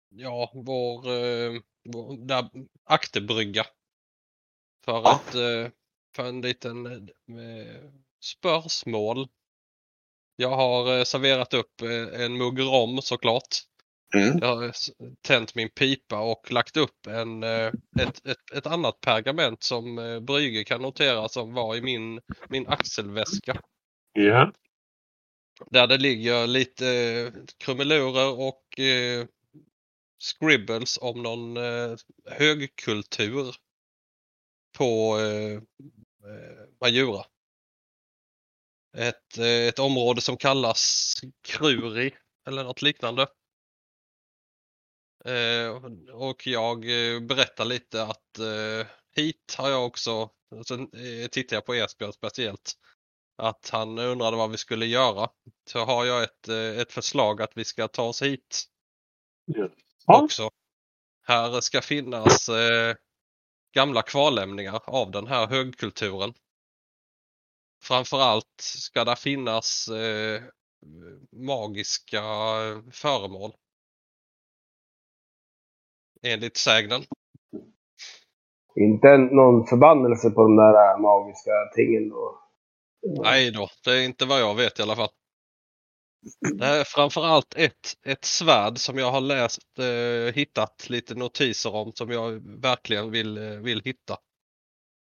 [0.09, 1.01] ja, vår,
[1.89, 2.49] vår där,
[2.83, 3.65] akterbrygga.
[4.85, 5.15] För Ja.
[5.15, 5.31] att
[6.15, 7.09] för en liten
[8.23, 9.27] spörsmål.
[10.35, 11.81] Jag har serverat upp
[12.13, 13.70] en mugg rom såklart.
[14.15, 14.37] Mm.
[14.41, 14.71] Jag har
[15.21, 20.19] tänt min pipa och lagt upp en, eh, ett, ett, ett annat pergament som eh,
[20.19, 23.61] Brygge kan notera som var i min, min axelväska.
[24.13, 24.51] Ja.
[25.69, 29.25] Där det ligger lite eh, krumelurer och eh,
[30.19, 31.95] scribbles om någon eh,
[32.25, 33.55] högkultur
[34.77, 35.61] på eh,
[36.81, 37.25] Majura.
[38.97, 42.15] Ett, ett område som kallas Kruri
[42.47, 43.27] eller något liknande.
[45.25, 45.69] Eh,
[46.13, 50.29] och jag eh, berättar lite att eh, hit har jag också,
[50.67, 50.89] sen
[51.31, 52.73] tittar jag på Esbjörn speciellt,
[53.37, 55.29] att han undrade vad vi skulle göra.
[55.69, 58.63] Så har jag ett, ett förslag att vi ska ta oss hit
[60.05, 60.23] Ja.
[60.23, 60.49] också.
[61.23, 62.95] Här ska finnas eh,
[63.73, 66.33] gamla kvarlämningar av den här högkulturen.
[67.83, 70.43] Framförallt ska det finnas eh,
[71.31, 72.21] magiska
[72.91, 73.53] föremål.
[76.23, 77.01] Enligt sägnen.
[78.75, 82.39] Inte någon förbannelse på de där äh, magiska tingen då.
[83.23, 85.09] Nej då, det är inte vad jag vet i alla fall.
[86.59, 91.91] Det är framförallt ett, ett svärd som jag har läst, eh, hittat lite notiser om
[91.91, 92.31] som jag
[92.61, 94.17] verkligen vill, eh, vill hitta.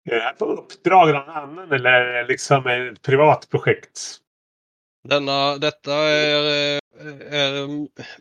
[0.09, 4.17] Är det här på uppdrag av någon annan eller är det liksom ett privat projekt?
[5.03, 6.79] Denna, detta är, eh,
[7.31, 7.67] är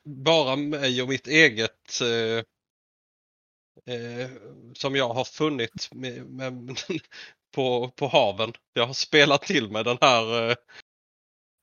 [0.05, 2.45] bara mig och mitt eget eh,
[3.87, 4.31] eh,
[4.73, 6.79] som jag har funnit med, med,
[7.55, 8.53] på, på haven.
[8.73, 10.57] Jag har spelat till med den här, eh,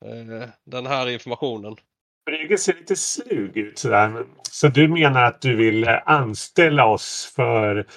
[0.06, 1.76] eh, den här informationen.
[2.26, 4.26] Brygge ser lite slug ut sådär.
[4.52, 7.88] Så du menar att du vill eh, anställa oss för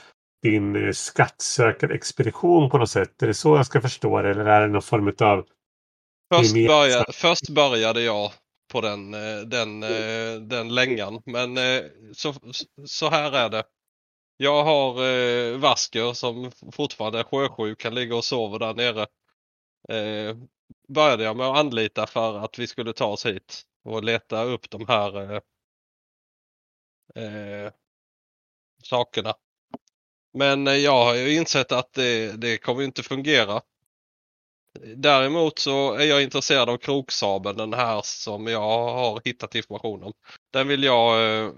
[0.42, 3.22] din eh, skattsökarexpedition på något sätt?
[3.22, 4.31] Är det så jag ska förstå det?
[4.31, 5.46] Eller är det någon form av...
[6.35, 8.33] Först, började, först började jag
[8.72, 9.11] på den,
[9.50, 11.22] den, eh, den längan.
[11.26, 11.59] Men
[12.12, 12.35] så,
[12.85, 13.64] så här är det.
[14.37, 17.85] Jag har eh, Vasker som fortfarande är sjösjuk.
[17.85, 19.07] Han ligger och sover där nere.
[19.88, 20.37] Eh,
[20.88, 24.70] började jag med att anlita för att vi skulle ta oss hit och leta upp
[24.70, 25.40] de här eh,
[27.25, 27.72] eh,
[28.83, 29.35] sakerna.
[30.35, 33.62] Men eh, jag har ju insett att det, det kommer inte fungera.
[34.96, 38.61] Däremot så är jag intresserad av kroksabeln, den här som jag
[38.92, 40.12] har hittat information om.
[40.53, 41.51] Den vill jag, eh,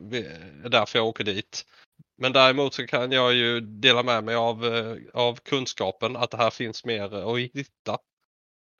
[0.64, 1.64] är därför jag åker dit.
[2.21, 6.37] Men däremot så kan jag ju dela med mig av, eh, av kunskapen att det
[6.37, 7.99] här finns mer att hitta.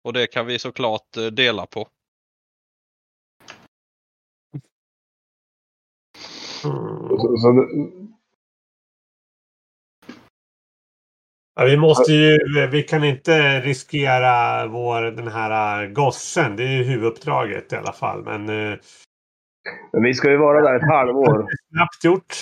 [0.05, 1.89] Och det kan vi såklart eh, dela på.
[6.65, 7.09] Mm.
[7.09, 8.09] Så, så, det-
[11.55, 12.39] Ja, vi måste ju...
[12.73, 16.57] Vi kan inte riskera vår, den här eh, gossen.
[16.57, 18.25] Det är ju huvuduppdraget i alla fall.
[18.25, 18.79] Men
[19.93, 21.47] men vi ska ju vara där ett halvår.
[21.71, 22.35] snabbt gjort.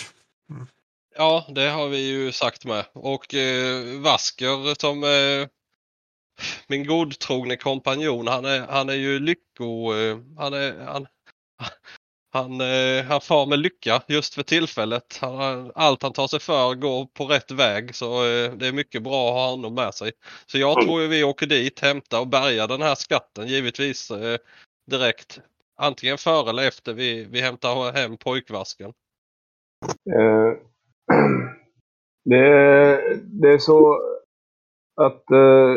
[1.18, 2.85] Ja, det har vi ju sagt med.
[2.92, 5.48] Och eh, Vasker som eh,
[6.66, 9.94] min godtrogne kompanjon, han är, han är ju lycko...
[9.94, 11.07] Eh, han, är, han,
[12.33, 15.18] han, eh, han far med lycka just för tillfället.
[15.20, 19.02] Han, allt han tar sig för går på rätt väg så eh, det är mycket
[19.02, 20.12] bra att ha honom med sig.
[20.46, 24.38] Så jag tror ju vi åker dit, hämtar och bärgar den här skatten givetvis eh,
[24.90, 25.40] direkt.
[25.79, 28.92] Antingen före eller efter vi, vi hämtar hem pojkvasken.
[32.25, 34.01] Det, det är så
[34.95, 35.75] att eh,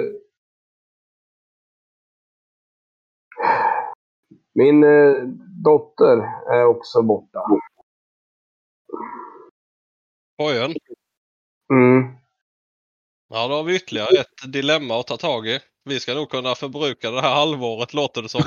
[4.54, 5.24] min eh,
[5.64, 6.18] dotter
[6.54, 7.40] är också borta.
[10.38, 10.76] Pojken?
[11.74, 12.20] Mm.
[13.30, 15.60] Ja, då har vi ytterligare ett dilemma att ta tag i.
[15.84, 18.42] Vi ska nog kunna förbruka det här halvåret låter det som.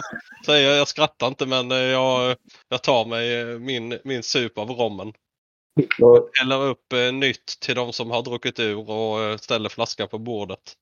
[0.46, 2.36] Säger jag, jag skrattar inte men eh, jag,
[2.68, 5.12] jag tar mig eh, min, min sup av rommen.
[5.98, 10.08] Då, Häller upp eh, nytt till de som har druckit ur och eh, ställer flaskan
[10.08, 10.76] på bordet.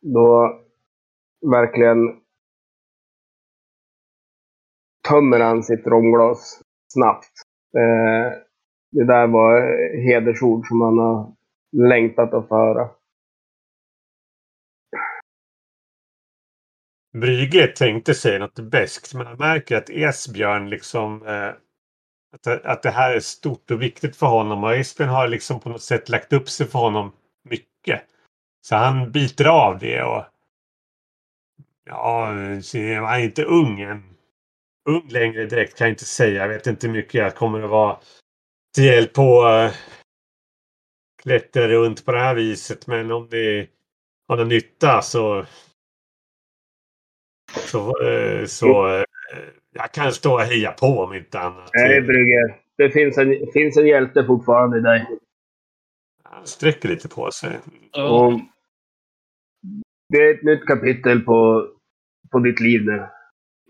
[0.00, 0.60] då
[1.50, 2.20] verkligen
[5.08, 7.32] tömmer han sitt romglas snabbt.
[7.76, 8.32] Eh,
[8.90, 9.60] det där var
[10.08, 11.32] hedersord som han har
[11.88, 12.90] längtat att få höra.
[17.20, 21.50] Brygge tänkte sig något bäst men jag märker att Esbjörn liksom eh,
[22.36, 25.60] att, det- att det här är stort och viktigt för honom och Espen har liksom
[25.60, 28.02] på något sätt lagt upp sig för honom mycket.
[28.66, 30.24] Så han biter av det och
[31.84, 34.02] ja, han är inte ung än.
[34.88, 36.42] Ung längre direkt kan jag inte säga.
[36.42, 37.98] Jag vet inte hur mycket jag kommer att vara
[38.74, 39.72] till hjälp på äh,
[41.22, 43.68] klättra runt på det här viset men om det
[44.28, 45.46] har någon nytta så
[47.66, 49.04] så, eh, så eh,
[49.76, 51.70] jag kan stå och heja på om inte annat.
[51.74, 52.54] Nej, Brygge.
[52.76, 55.06] Det finns en, finns en hjälte fortfarande i dig.
[56.24, 57.58] Han sträcker lite på sig.
[57.92, 58.40] Och
[60.08, 61.68] det är ett nytt kapitel på,
[62.32, 63.06] på ditt liv nu.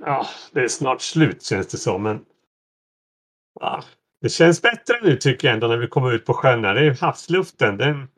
[0.00, 2.02] Ja, det är snart slut känns det som.
[2.02, 2.24] Men
[3.60, 3.82] ja,
[4.20, 6.64] det känns bättre nu tycker jag ändå när vi kommer ut på sjön.
[6.64, 6.74] här.
[6.74, 7.76] Det är havsluften.
[7.76, 8.08] Den,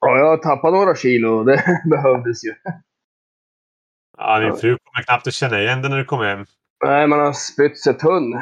[0.00, 1.44] Ja, jag har tappat några kilo.
[1.44, 2.54] Det behövdes ju.
[4.18, 6.46] ja, din fru kommer knappt att känna igen dig när du kommer hem.
[6.84, 8.32] Nej, man har spytt sig tunn.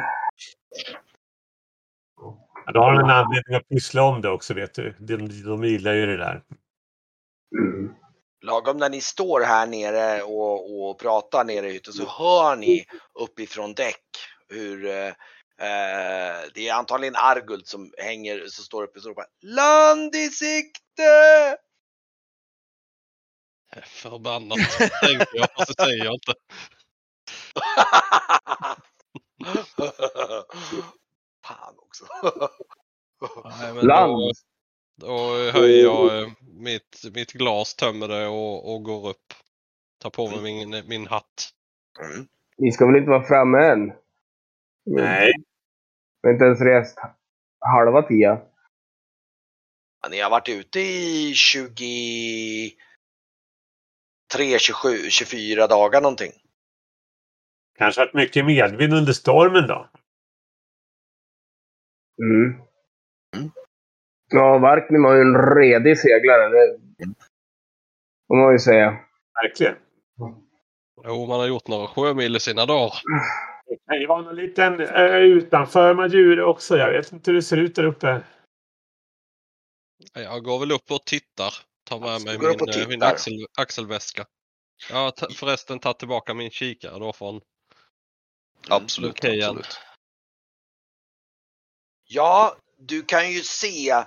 [2.65, 4.95] Ja, då har hon en anledning att pyssla om det också vet du.
[4.99, 6.43] De, de gillar ju det där.
[7.57, 7.93] Mm.
[8.41, 12.85] Lagom när ni står här nere och, och pratar nere i hytten så hör ni
[13.19, 14.03] uppifrån däck
[14.49, 20.15] hur eh, eh, det är antagligen Arguld som hänger, som står uppe och ropar Land
[20.15, 21.57] i sikte!
[23.85, 24.59] Förbannat,
[25.01, 26.33] tänkte jag, fast det säger jag inte.
[31.45, 32.05] Fan också.
[33.59, 34.11] Nej, men Land.
[34.11, 34.31] Då,
[35.07, 39.33] då höjer jag eh, mitt, mitt glas, tömmer det och, och går upp.
[40.01, 41.49] Tar på mig min, min hatt.
[41.99, 42.27] Mm.
[42.57, 43.91] Ni ska väl inte vara framme än?
[44.85, 45.33] Nej,
[46.21, 46.97] Vi har inte ens rest
[47.59, 48.41] halva tio.
[50.01, 52.71] Ja, ni har varit ute i 23,
[54.59, 56.31] 27, 24 dagar någonting.
[57.79, 59.89] Kanske varit mycket medvind under stormen då.
[62.23, 62.61] Mm.
[63.37, 63.51] Mm.
[64.31, 66.49] Ja, Varkmin var ju en redig seglare.
[66.49, 67.05] Det
[68.27, 68.99] får man ju säga.
[69.43, 69.75] Verkligen.
[71.03, 72.93] Jo, man har gjort några sjömil i sina dagar.
[73.67, 76.77] Det kan ju vara någon liten ö utanför Majure också.
[76.77, 78.21] Jag vet inte hur det ser ut där uppe.
[80.13, 81.53] Jag går väl upp och tittar.
[81.89, 84.25] Tar med mig min, eh, min axel, axelväska.
[84.89, 87.41] Jag har förresten tagit tillbaka min kikare då från
[88.67, 89.49] Absolut, Okej, igen.
[89.49, 89.77] absolut.
[92.03, 94.03] Ja, du kan ju se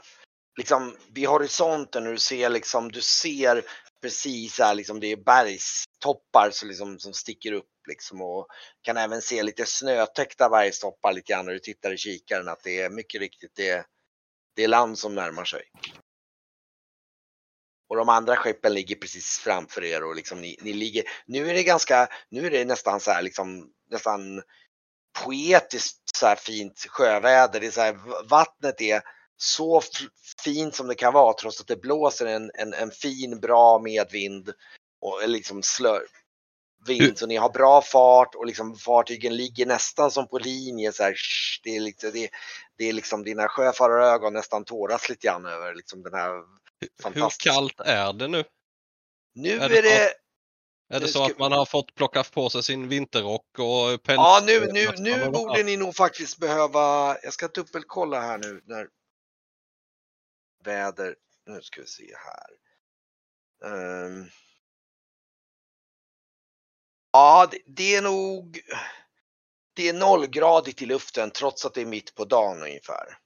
[0.58, 3.64] liksom vid horisonten och du ser liksom, du ser
[4.02, 8.46] precis här liksom det är bergstoppar så liksom, som sticker upp liksom och
[8.82, 12.80] kan även se lite snötäckta bergstoppar lite grann när du tittar i kikaren att det
[12.80, 13.86] är mycket riktigt det,
[14.56, 15.62] det är land som närmar sig.
[17.92, 21.55] Och de andra skeppen ligger precis framför er och liksom ni, ni ligger, nu är
[21.55, 24.42] det ganska, nu är det nästan så här liksom nästan
[25.24, 27.61] poetiskt så här fint sjöväder.
[27.61, 29.02] Det är så här, vattnet är
[29.37, 29.83] så
[30.44, 34.52] fint som det kan vara trots att det blåser en, en, en fin bra medvind
[35.00, 36.02] och liksom slör
[36.87, 37.19] vind.
[37.19, 40.92] Så ni har bra fart och liksom fartygen ligger nästan som på linje.
[40.92, 41.14] Så här,
[41.64, 42.31] det, är liksom, det,
[42.79, 46.62] det är liksom dina sjöfararögon nästan tåras lite grann över liksom den här
[47.14, 48.44] Hur kallt är det nu?
[49.35, 50.14] Nu är är det
[50.88, 54.16] Är det så ska- att man har fått plocka på sig sin vinterrock och päls?
[54.16, 58.88] ja nu, nu, nu borde ni nog faktiskt behöva, jag ska dubbelkolla här nu när
[60.64, 61.16] väder,
[61.46, 62.50] nu ska vi se här.
[63.64, 64.26] Ehm.
[67.12, 68.60] ja, det, det är nog,
[69.74, 73.18] det är nollgradigt i luften trots att det är mitt på dagen ungefär.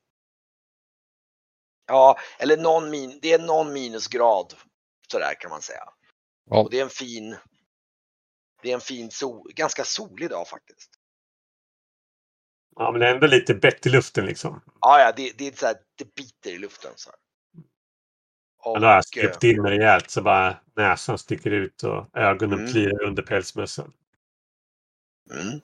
[1.87, 4.55] Ja, eller någon min, det är någon minusgrad
[5.13, 5.85] sådär kan man säga.
[6.51, 6.61] Ja.
[6.61, 7.37] Och det är en fin,
[8.63, 10.91] det är en fin sol, ganska solig dag faktiskt.
[12.77, 14.61] Ja, men det är ändå lite bett i luften liksom.
[14.81, 17.19] Ja, ja, det, det är så här, det biter i luften så här.
[18.59, 21.83] Och, Men då har jag eh, svept in mig rejält så bara näsan sticker ut
[21.83, 22.73] och ögonen Mm.
[22.73, 23.93] plirar under pälsmössan.
[25.31, 25.61] mm.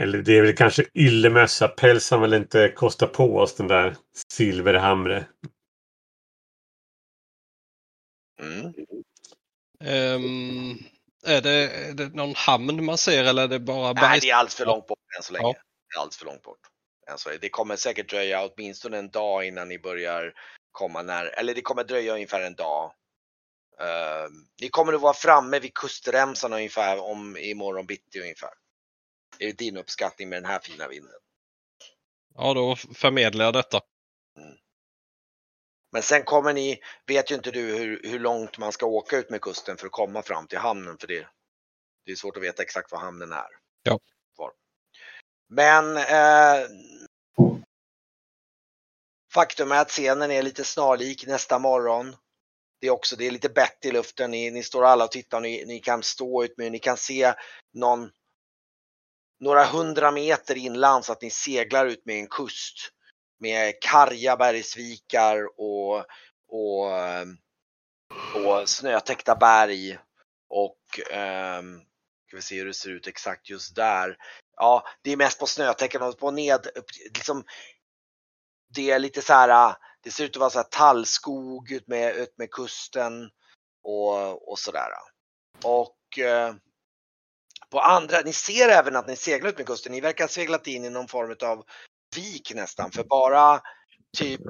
[0.00, 1.68] Eller det är väl kanske yllemössa.
[1.68, 3.96] Pälsen vill inte kosta på oss den där
[4.32, 5.26] silverhamre.
[8.42, 8.74] Mm.
[9.80, 10.78] Ehm,
[11.26, 14.22] är, det, är det någon hamn man ser eller är det bara Nej, bergs...
[14.22, 15.44] det är alldeles för långt bort än så länge.
[15.44, 15.52] Ja.
[15.52, 16.60] Det är alldeles för långt bort.
[17.10, 17.38] Än så länge.
[17.42, 20.32] Det kommer säkert dröja åtminstone en dag innan ni börjar
[20.72, 22.92] komma när, eller det kommer dröja ungefär en dag.
[23.80, 28.50] Ehm, ni kommer att vara framme vid kustremsan ungefär om imorgon bitti ungefär.
[29.38, 31.14] Är det din uppskattning med den här fina vinden?
[32.34, 33.80] Ja, då förmedlar jag detta.
[35.92, 39.30] Men sen kommer ni, vet ju inte du hur, hur långt man ska åka ut
[39.30, 41.26] med kusten för att komma fram till hamnen för det,
[42.04, 43.48] det är svårt att veta exakt var hamnen är.
[43.82, 43.98] Ja.
[44.36, 44.52] Var.
[45.48, 46.68] Men eh,
[49.34, 52.16] faktum är att scenen är lite snarlik nästa morgon.
[52.80, 54.30] Det är också, det är lite bett i luften.
[54.30, 57.34] Ni, ni står alla och tittar, ni, ni kan stå ut med, ni kan se
[57.72, 58.10] någon
[59.40, 62.92] några hundra meter inland så att ni seglar ut med en kust
[63.38, 66.04] med karga bergsvikar och,
[66.48, 67.36] och, ehm,
[68.34, 69.98] och snötäckta berg.
[70.48, 70.78] Och
[71.12, 71.80] um,
[72.26, 74.16] ska vi se hur det ser ut exakt just där.
[74.56, 76.66] Ja, det är mest på snötäcken och på ned,
[77.14, 77.44] liksom,
[78.74, 82.16] det är lite så här, det ser ut att vara så här tallskog ut med,
[82.16, 83.30] ut med kusten
[83.82, 84.90] och, och sådär.
[85.64, 86.60] Och ehm,
[87.70, 89.92] på andra, ni ser även att ni seglar ut med kusten.
[89.92, 91.64] Ni verkar ha seglat in i någon form av
[92.16, 93.60] vik nästan för bara
[94.18, 94.40] typ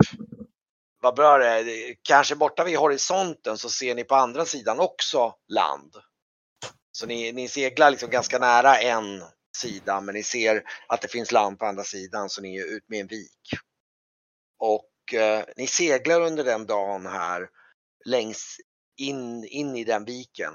[1.00, 5.34] vad bra det är, kanske borta vid horisonten så ser ni på andra sidan också
[5.48, 5.96] land.
[6.92, 9.22] Så ni, ni seglar liksom ganska nära en
[9.56, 12.88] sida men ni ser att det finns land på andra sidan så ni är ut
[12.88, 13.50] med en vik.
[14.58, 17.48] Och eh, ni seglar under den dagen här
[18.04, 18.56] längs
[18.96, 20.52] in, in i den viken.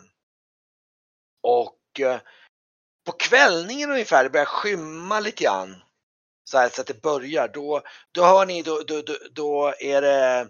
[1.44, 2.20] Och Eh,
[3.06, 5.84] på kvällningen ungefär, det börjar skymma lite grann.
[6.44, 7.82] Så här så att det börjar, då,
[8.12, 10.50] då hör ni, då, då, då, då är det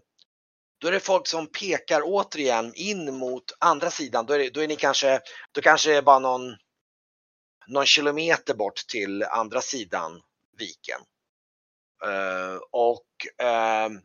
[0.81, 4.25] då är det folk som pekar återigen in mot andra sidan.
[4.25, 5.21] Då är, det, då är ni kanske,
[5.51, 6.57] då kanske det är bara någon,
[7.67, 10.21] någon kilometer bort till andra sidan
[10.57, 10.99] viken.
[12.05, 13.07] Uh, och
[13.43, 13.99] uh,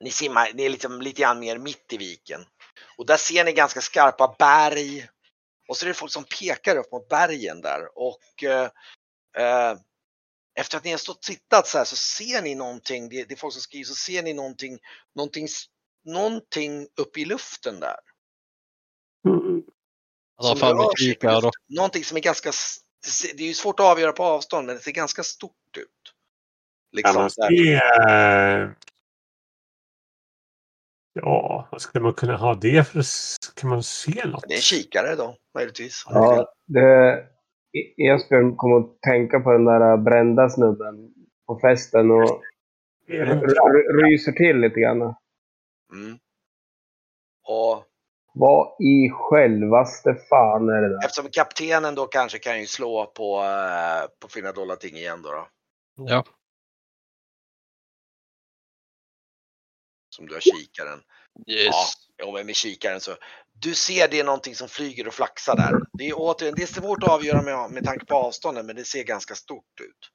[0.00, 2.44] ni simmar, ni är liksom lite grann mer mitt i viken.
[2.96, 5.08] Och där ser ni ganska skarpa berg
[5.68, 8.70] och så är det folk som pekar upp mot bergen där och eh,
[9.38, 9.78] eh,
[10.58, 13.34] efter att ni har stått och tittat så här så ser ni någonting, det, det
[13.34, 14.78] är folk som skriver, så ser ni någonting,
[15.14, 15.48] någonting,
[16.04, 17.96] någonting uppe i luften där.
[19.26, 19.62] Mm.
[20.40, 21.50] Som rör sig.
[21.68, 22.52] Någonting som är ganska,
[23.34, 26.14] det är ju svårt att avgöra på avstånd men det ser ganska stort ut.
[26.92, 28.70] Liksom, eh,
[31.22, 33.02] Ja, vad skulle man kunna ha det för?
[33.60, 34.44] Kan man se något?
[34.48, 36.04] Det är en kikare då, möjligtvis.
[36.08, 37.12] Ja, det,
[37.72, 41.14] E- Esbjörn kom att tänka på den där brända snubben
[41.46, 42.42] på festen och
[44.02, 45.00] ryser till lite grann.
[45.00, 46.18] Mm.
[47.48, 47.84] Och
[48.34, 51.04] Vad i självaste fan är det där?
[51.04, 55.48] eftersom kaptenen då kanske kan ju slå på, eh, på fina dollarting igen då, då.
[56.08, 56.24] Ja.
[60.18, 61.02] Som du har kikaren.
[61.46, 61.74] Yes.
[62.16, 63.16] Ja, men med kikaren så.
[63.52, 65.72] Du ser det är någonting som flyger och flaxar där.
[65.92, 68.84] Det är återigen, det är svårt att avgöra med, med tanke på avstånden, men det
[68.84, 70.10] ser ganska stort ut.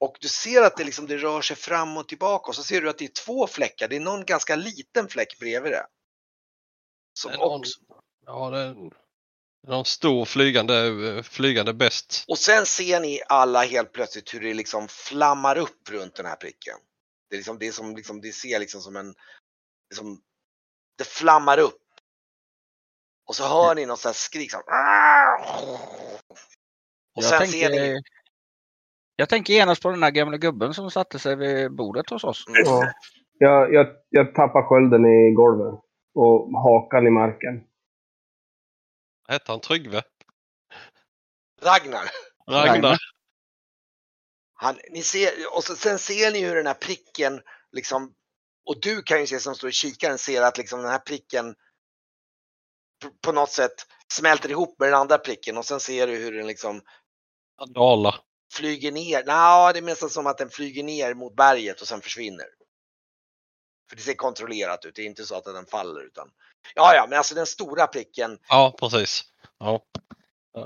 [0.00, 2.80] Och du ser att det, liksom, det rör sig fram och tillbaka och så ser
[2.80, 3.88] du att det är två fläckar.
[3.88, 5.86] Det är någon ganska liten fläck bredvid det.
[7.18, 7.80] Som någon- också.
[8.26, 8.74] Ja, det är
[9.68, 12.24] någon stor flygande, flygande bäst.
[12.28, 16.36] Och sen ser ni alla helt plötsligt hur det liksom flammar upp runt den här
[16.36, 16.78] pricken.
[17.32, 19.14] Det är liksom det är som liksom, det ser liksom som en,
[19.90, 20.20] liksom,
[20.98, 21.82] det flammar upp.
[23.28, 24.60] Och så hör ni något sånt skrik som
[27.16, 28.02] Och Jag sen tänker, ser ni,
[29.16, 32.44] jag tänker genast på den där gamla gubben som satte sig vid bordet hos oss.
[32.48, 32.62] Mm.
[32.64, 32.92] Ja.
[33.38, 35.80] Jag, jag, jag tappar skölden i golvet
[36.14, 37.64] och hakan i marken.
[39.28, 40.02] Hette han Tryggve?
[41.62, 42.04] Ragnar.
[42.48, 42.98] Ragnar?
[44.62, 47.40] Han, ni ser, och så, sen ser ni hur den här pricken
[47.72, 48.14] liksom,
[48.66, 51.54] och du kan ju se som står i kikaren, ser att liksom den här pricken
[53.20, 53.74] på, något sätt
[54.12, 56.82] smälter ihop med den andra pricken och sen ser du hur den liksom
[57.74, 58.14] Dala.
[58.52, 59.24] flyger ner.
[59.26, 62.46] Nej, det är nästan som att den flyger ner mot berget och sen försvinner.
[63.88, 66.30] För det ser kontrollerat ut, det är inte så att den faller utan.
[66.74, 69.24] Ja, ja, men alltså den stora pricken Ja, precis.
[69.58, 69.84] Ja.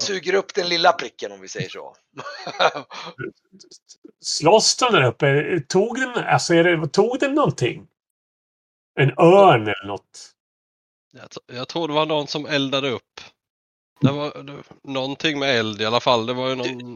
[0.01, 1.97] Suger upp den lilla pricken om vi säger så.
[4.20, 5.61] Slåss de där uppe?
[5.68, 7.87] Tog den, alltså är det, tog den någonting?
[9.01, 10.32] En örn eller något?
[11.12, 13.20] Jag, jag tror det var någon som eldade upp.
[14.01, 14.62] Det var det,
[14.93, 16.26] någonting med eld i alla fall.
[16.26, 16.95] Det var ju någon,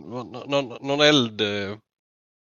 [0.51, 1.41] någon, någon eld.
[1.41, 1.77] eh,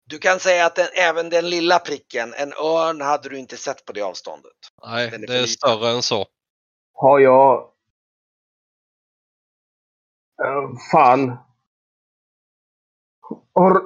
[0.07, 3.85] Du kan säga att den, även den lilla pricken, en örn hade du inte sett
[3.85, 4.53] på det avståndet.
[4.87, 5.49] Nej, Den är det är liten.
[5.49, 6.27] större än så.
[6.95, 7.67] Har jag...
[10.45, 11.37] Uh, fan.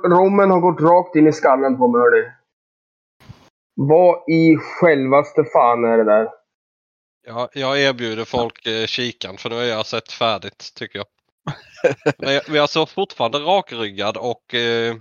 [0.04, 2.30] Rommen har gått rakt in i skallen på mig, hörni.
[3.76, 6.28] Vad i självaste fan är det där?
[7.26, 11.06] Jag, jag erbjuder folk eh, kikan för nu har jag sett färdigt tycker jag.
[12.18, 14.96] Men jag, men jag såg fortfarande rakryggad och eh,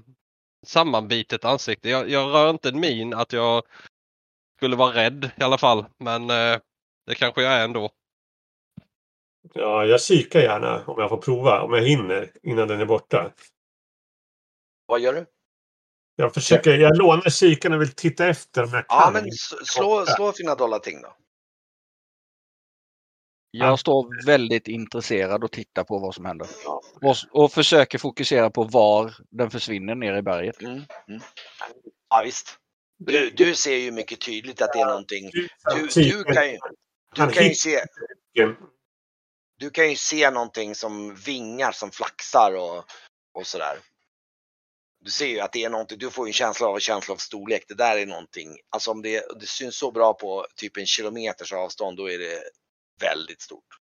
[0.65, 1.89] sammanbitet ansikte.
[1.89, 3.63] Jag, jag rör inte en min att jag
[4.57, 5.85] skulle vara rädd i alla fall.
[5.97, 6.59] Men eh,
[7.05, 7.89] det kanske jag är ändå.
[9.53, 11.61] Ja, jag kikar gärna om jag får prova.
[11.61, 13.31] Om jag hinner innan den är borta.
[14.85, 15.25] Vad gör du?
[16.15, 16.77] Jag försöker.
[16.77, 18.99] Jag lånar kikaren och vill titta efter om jag kan.
[18.99, 19.31] Ja, men
[19.65, 21.15] slå, slå fina dollarting då.
[23.51, 26.47] Jag står väldigt intresserad och tittar på vad som händer.
[27.01, 30.61] Och, och försöker fokusera på var den försvinner ner i berget.
[30.61, 30.73] Mm.
[31.07, 31.21] Mm.
[32.09, 32.57] Ja, visst.
[32.97, 35.29] Du, du ser ju mycket tydligt att det är någonting.
[35.33, 35.47] Du,
[35.95, 36.57] du kan ju,
[37.15, 37.79] du kan ju se
[39.57, 42.85] du kan ju se någonting som vingar som flaxar och,
[43.33, 43.79] och sådär.
[44.99, 47.13] Du ser ju att det är någonting, du får ju en känsla av, en känsla
[47.13, 47.65] av storlek.
[47.67, 51.53] Det där är någonting, alltså om det, det syns så bra på typ en kilometers
[51.53, 52.43] avstånd, då är det
[52.99, 53.82] väldigt stort.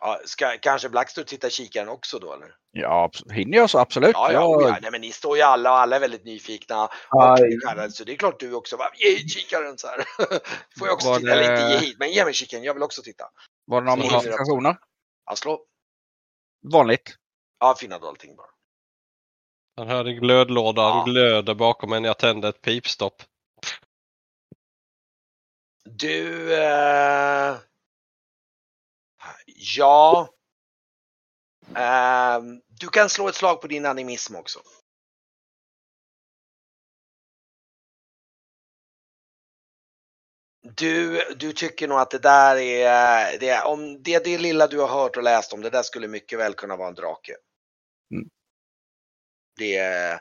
[0.00, 2.54] Ja, ska kanske Blackstone titta i kikaren också då eller?
[2.72, 4.10] Ja, hinner jag så absolut.
[4.14, 4.78] Ja, ja, Jag- ja.
[4.82, 6.84] Nej, men ni står ju alla och alla är väldigt nyfikna.
[7.10, 7.90] Och Aj.
[7.90, 9.96] så det är klart du också bara, ge hit kikaren så här.
[10.78, 13.02] Får jag också Var titta, det- ge hit, men ge mig kikaren, jag vill också
[13.02, 13.24] titta.
[13.66, 14.76] Var det några modifikationer?
[15.26, 15.60] Ja, slå.
[16.72, 17.14] Vanligt.
[17.60, 18.46] Ja, fina då allting bara.
[19.76, 21.04] Han hörde glödlådan Ja.
[21.04, 23.22] glöder bakom en jag tände ett pipstopp.
[25.84, 26.54] Du...
[26.62, 27.56] Eh,
[29.58, 30.28] ja.
[31.76, 34.60] Eh, du kan slå ett slag på din animism också.
[40.62, 44.88] Du, du tycker nog att det där är, det, om det, det lilla du har
[44.88, 47.36] hört och läst om, det där skulle mycket väl kunna vara en drake.
[48.14, 48.28] Mm.
[49.56, 50.20] Det,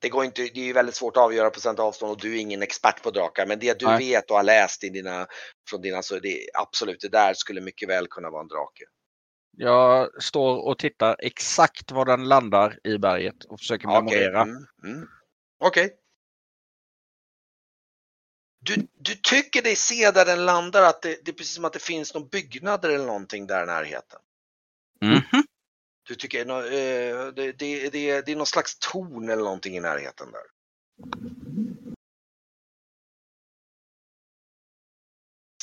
[0.00, 2.36] det går inte, det är ju väldigt svårt att avgöra på sånt avstånd och du
[2.36, 3.46] är ingen expert på drakar.
[3.46, 3.98] Men det du Nej.
[3.98, 5.26] vet och har läst i dina,
[5.70, 8.84] från dina, så det absolut, det där skulle mycket väl kunna vara en drake.
[9.56, 14.02] Jag står och tittar exakt var den landar i berget och försöker Okej.
[14.02, 14.42] memorera.
[14.42, 15.08] Mm, mm.
[15.64, 15.96] Okej.
[18.60, 21.72] Du, du tycker dig se där den landar att det, det är precis som att
[21.72, 24.20] det finns någon byggnader eller någonting där i närheten.
[25.00, 25.42] Mhm.
[26.10, 30.32] Du tycker eh, det, det, det, det är någon slags torn eller någonting i närheten
[30.32, 30.42] där.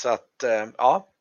[0.01, 1.13] Så att, eh, ja.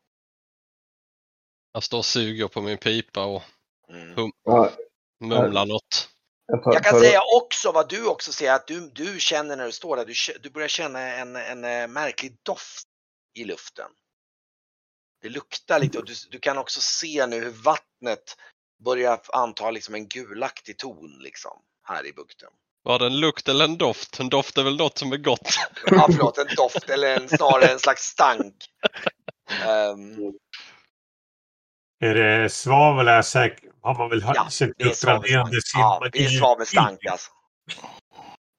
[1.71, 3.43] Jag står och suger på min pipa och
[3.89, 4.31] Mm.
[4.43, 4.71] Ja,
[5.19, 6.09] mumlar något.
[6.45, 9.97] jag, kan säga också vad du också ser att du, du känner när du står
[9.97, 12.87] där, du, du börjar känna en, en eh, märklig doft
[13.33, 13.91] i luften.
[15.21, 18.37] Det luktar lite och du, du kan också se nu hur vattnet
[18.85, 21.51] börjar anta liksom en gulaktig ton liksom
[21.87, 22.49] här i bukten.
[22.83, 24.19] Var det en lukt eller en doft?
[24.19, 25.49] En doft är väl något som är gott?
[25.85, 28.55] Ja, förlåt, en doft eller en, snarare en slags stank.
[29.65, 30.33] Ehm,
[31.99, 36.03] Är det svavel är säkert, har man väl Ja, känt det är uppgraderande svavelstank.
[36.03, 37.31] Ja, det är svavelstank alltså.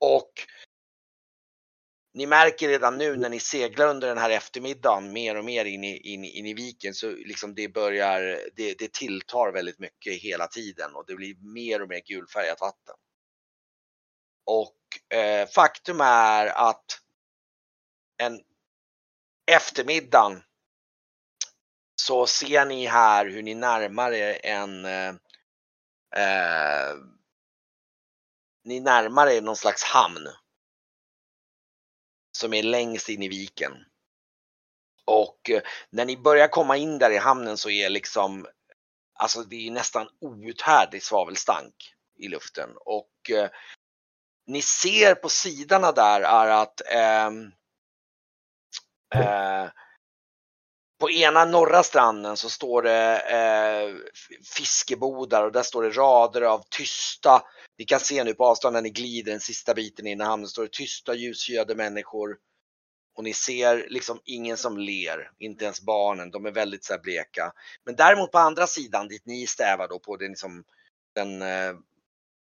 [0.00, 0.30] Och
[2.14, 5.84] ni märker redan nu när ni seglar under den här eftermiddagen mer och mer in
[5.84, 8.20] i, in, in i viken så liksom det börjar,
[8.56, 12.94] det, det tilltar väldigt mycket hela tiden och det blir mer och mer gulfärgat vatten.
[14.46, 17.00] Och eh, faktum är att
[18.22, 18.40] en
[19.50, 20.42] eftermiddag
[21.96, 25.14] så ser ni här hur ni närmar er en eh,
[26.16, 26.96] eh,
[28.64, 30.28] ni närmar er någon slags hamn.
[32.38, 33.72] Som är längst in i viken.
[35.04, 38.46] Och eh, när ni börjar komma in där i hamnen så är liksom,
[39.14, 41.74] alltså det är nästan outhärdlig svavelstank
[42.18, 42.70] i luften.
[42.76, 43.50] Och eh,
[44.46, 47.52] ni ser på sidorna där är att ehm,
[49.14, 49.70] eh,
[50.98, 53.96] på ena norra stranden så står det eh,
[54.56, 57.42] fiskebodar och där står det rader av tysta,
[57.78, 60.48] ni kan se nu på avstånd när ni glider den sista biten in i hamnen,
[60.48, 62.36] står det tysta ljushyade människor.
[63.14, 67.00] Och ni ser liksom ingen som ler, inte ens barnen, de är väldigt så här
[67.00, 67.52] bleka.
[67.84, 70.64] Men däremot på andra sidan dit ni stävar då på den, liksom,
[71.14, 71.72] den eh,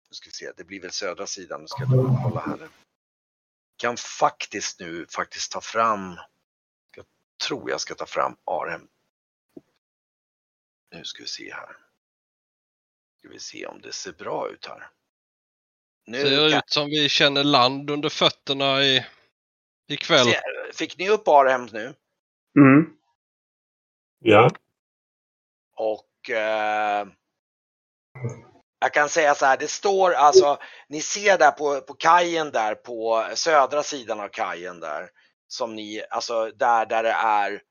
[0.09, 2.67] nu ska vi se, det blir väl södra sidan, nu ska jag kolla här.
[3.77, 6.17] Kan faktiskt nu faktiskt ta fram
[7.47, 8.87] tror jag ska ta fram Arhem.
[10.91, 11.77] Nu ska vi se här.
[13.19, 14.89] Ska vi se om det ser bra ut här.
[16.05, 19.05] Nu Ser kan, ut som vi känner land under fötterna i,
[19.87, 20.25] ikväll.
[20.25, 20.41] se,
[20.73, 21.93] fick ni upp Arhem nu?
[22.59, 22.97] Mm.
[24.19, 24.49] Ja.
[25.75, 27.07] Och eh,
[28.79, 30.57] jag kan säga så här, det står alltså,
[30.87, 35.09] ni ser där på, på kajen där på södra sidan av kajen där.
[35.47, 37.61] Som ni, alltså där, där det är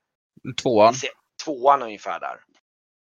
[0.61, 0.93] Tvåan.
[0.93, 1.09] Ni ser
[1.43, 2.39] tvåan ungefär där.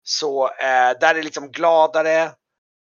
[0.02, 2.32] Så eh, där är liksom gladare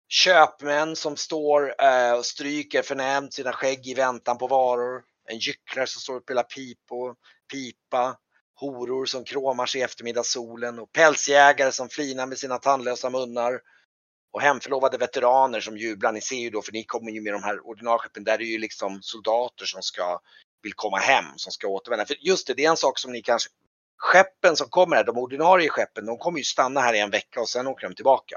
[0.08, 5.02] köpmän som står eh, och stryker förnämt sina skägg i väntan på varor.
[5.28, 7.14] En gycklare som står och spelar pipo,
[7.52, 8.16] pipa.
[8.58, 13.60] Horor som kråmar sig i eftermiddagssolen och pälsjägare som flinar med sina tandlösa munnar.
[14.32, 16.12] Och hemförlovade veteraner som jublar.
[16.12, 18.58] Ni ser ju då, för ni kommer ju med de här ordinarskeppen, där är ju
[18.58, 20.20] liksom soldater som ska
[20.66, 22.06] vill komma hem, som ska återvända.
[22.06, 23.50] För just det, det är en sak som ni kanske
[23.98, 27.40] Skeppen som kommer här, de ordinarie skeppen, de kommer ju stanna här i en vecka
[27.40, 28.36] och sen åker de tillbaka.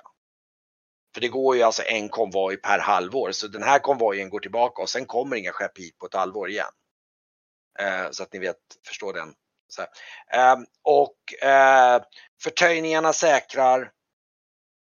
[1.13, 4.82] För det går ju alltså en konvoj per halvår, så den här konvojen går tillbaka
[4.82, 6.71] och sen kommer inga skepp hit på ett halvår igen.
[7.80, 8.57] Eh, så att ni vet,
[8.88, 9.34] förstår den.
[10.34, 12.01] Eh, och eh,
[12.41, 13.91] förtöjningarna säkrar.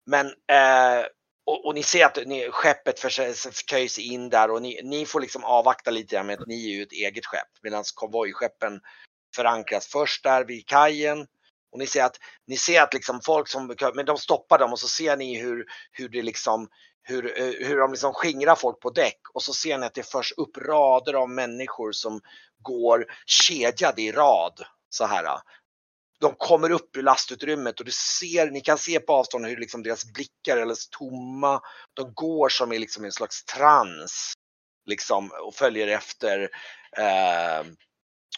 [0.06, 1.06] Men eh,
[1.46, 5.44] och, och, ni ser att ni, skeppet förtöjs in där och ni, ni får liksom
[5.44, 8.82] avvakta lite grann med att ni är ju ett eget skepp medan konvojskeppen
[9.36, 11.28] förankras först där vid kajen.
[11.72, 14.80] Och ni ser att, ni ser att liksom folk som, men de stoppar dem och
[14.80, 16.68] så ser ni hur, hur det liksom
[17.04, 17.24] hur,
[17.66, 20.58] hur de liksom skingrar folk på däck och så ser ni att det förs upp
[20.58, 22.22] rader av människor som
[22.62, 25.40] går kedjade i rad så här.
[26.24, 29.84] De kommer upp ur lastutrymmet och du ser, ni kan se på avstånd hur liksom
[29.84, 31.62] deras blickar är alldeles tomma.
[31.94, 34.34] De går som i liksom en slags trans
[34.86, 36.50] liksom och följer efter
[36.98, 37.66] eh,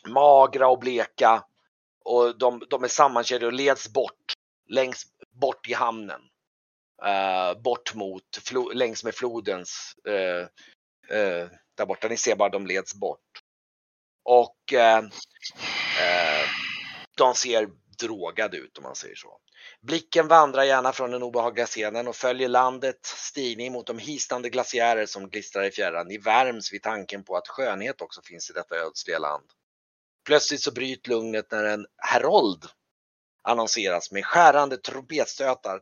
[0.07, 1.43] magra och bleka
[2.05, 4.33] och de, de är sammankedjade och leds bort
[4.69, 5.05] längs
[5.41, 6.21] bort i hamnen.
[7.05, 10.47] Eh, bort mot, flo, längs med flodens, eh,
[11.17, 12.07] eh där borta.
[12.07, 13.19] Ni ser bara de leds bort.
[14.23, 14.97] Och eh,
[15.99, 16.49] eh,
[17.17, 19.39] de ser drogade ut om man säger så.
[19.81, 25.05] Blicken vandrar gärna från den obehagliga scenen och följer landets stigning mot de hisnande glaciärer
[25.05, 26.07] som glistrar i fjärran.
[26.07, 29.45] Ni värms vid tanken på att skönhet också finns i detta ödsliga land.
[30.25, 32.65] Plötsligt så bryter lugnet när en herold
[33.41, 35.81] annonseras med skärande trumpetstötar.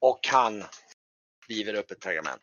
[0.00, 0.64] Och han
[1.48, 2.40] river upp ett pergament.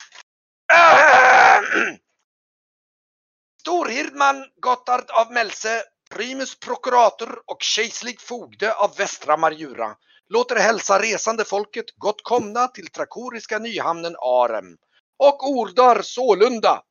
[3.61, 5.83] Storhirdman Gotthard av Melse,
[6.13, 9.95] primus prokurator och kejserlig fogde av Västra Marjura
[10.29, 14.77] låter hälsa resande folket gott komna till trakoriska nyhamnen Arem
[15.19, 16.83] och ordar sålunda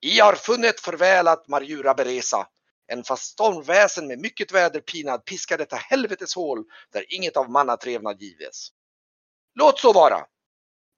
[0.00, 2.46] i har funnit för väl att Marjura beresa.
[2.86, 8.68] En fast stormväsen med mycket väderpinad piskar detta helvetes hål där inget av mannatrevnad gives.
[9.54, 10.26] Låt så vara.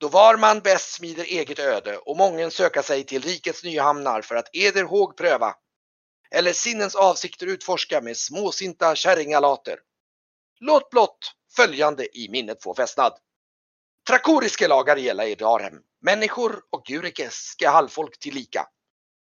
[0.01, 4.34] Då var man bäst smider eget öde och mången söka sig till rikets nyhamnar för
[4.34, 5.55] att eder håg pröva.
[6.30, 9.78] Eller sinnens avsikter utforska med småsinta kärringalater.
[10.60, 13.12] Låt blott följande i minnet få fästnad.
[14.08, 18.66] Trakoriske lagar gälla i Darem, människor och djurekeske halvfolk tillika.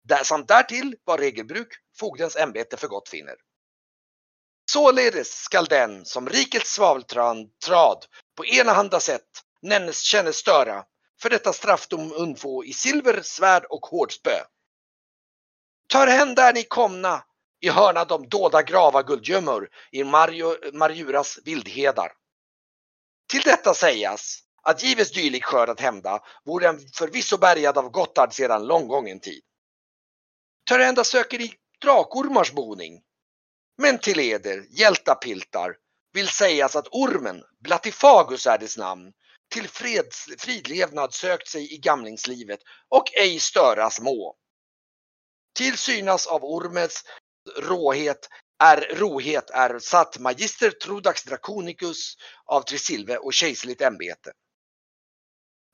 [0.04, 3.34] Där, samt därtill var regelbruk fogdens ämbete för gott finner.
[4.70, 8.04] Således skall den som rikets svaveltrad
[8.36, 9.28] på enahanda sätt
[9.62, 10.84] nämnes kännes störa
[11.22, 14.40] för detta straffdom undfå i silver, svärd och hårdspö.
[15.88, 17.24] Tar hän där ni komna
[17.60, 20.04] i hörna de dåda grava guldgömmor i
[20.72, 22.12] Marjuras vildhedar.
[23.30, 28.32] Till detta sägas att gives dylik skörd att hämda vore den förvisso bärgad av Gotthard
[28.32, 29.42] sedan lång gången tid.
[30.68, 33.02] Törhända söker i drakormars boning.
[33.78, 35.76] Men till eder, hjältapiltar,
[36.12, 39.12] vill sägas att ormen, Blatifagus är dess namn,
[39.50, 44.37] till freds, fridlevnad sökt sig i gamlingslivet och ej störas må.
[45.58, 47.04] Till synas av ormens
[47.56, 48.28] råhet
[48.64, 54.32] är rohet är satt magister Trodax Draconicus av Trisilve och kejserligt ämbete.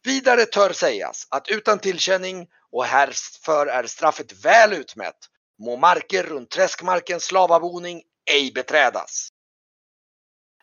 [0.05, 5.19] Vidare tör sägas att utan tillkänning och härför är straffet väl utmätt,
[5.59, 9.29] må marker runt träskmarkens slavaboning ej beträdas.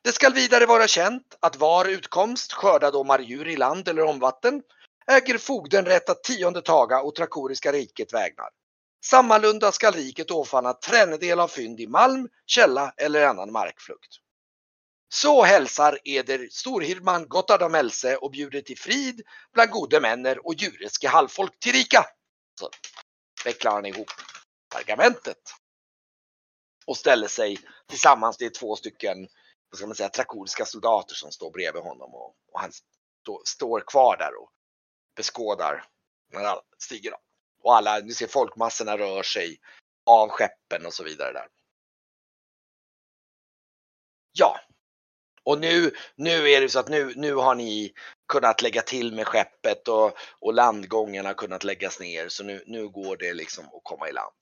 [0.04, 4.62] Det skall vidare vara känt att var utkomst skördad å marjur i land eller omvatten
[5.08, 8.50] äger fogden rätt att tionde taga och trakoriska riket vägnar.
[9.04, 14.18] Sammalunda skall riket åfanna trännedel av fynd i malm, källa eller annan markflukt.
[15.10, 19.22] Så hälsar eder storhirdman Gotthard av Melse och bjuder till frid
[19.54, 22.06] bland gode männer och djureske halvfolk till rika.
[22.60, 22.70] Så
[23.46, 24.12] vecklar han ihop
[24.76, 25.54] pergamentet
[26.86, 28.38] och ställer sig tillsammans.
[28.38, 29.28] Det är två stycken
[29.70, 32.72] vad ska man säga, trakoriska soldater som står bredvid honom och, och han
[33.22, 34.52] stå, står kvar där och
[35.16, 35.86] beskådar
[36.34, 37.20] när alla stiger av.
[37.64, 39.58] Och alla, ni ser folkmassorna rör sig
[40.06, 41.48] av skeppen och så vidare där.
[44.34, 44.60] Ja,
[45.44, 47.94] och nu, nu är det så att nu, nu har ni
[48.28, 52.28] kunnat lägga till med skeppet och, och landgången har kunnat läggas ner.
[52.28, 54.34] Så nu, nu går det liksom att komma i land.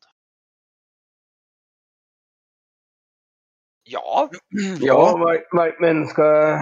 [3.83, 4.29] Ja.
[4.79, 5.37] Ja,
[5.79, 6.57] men ska...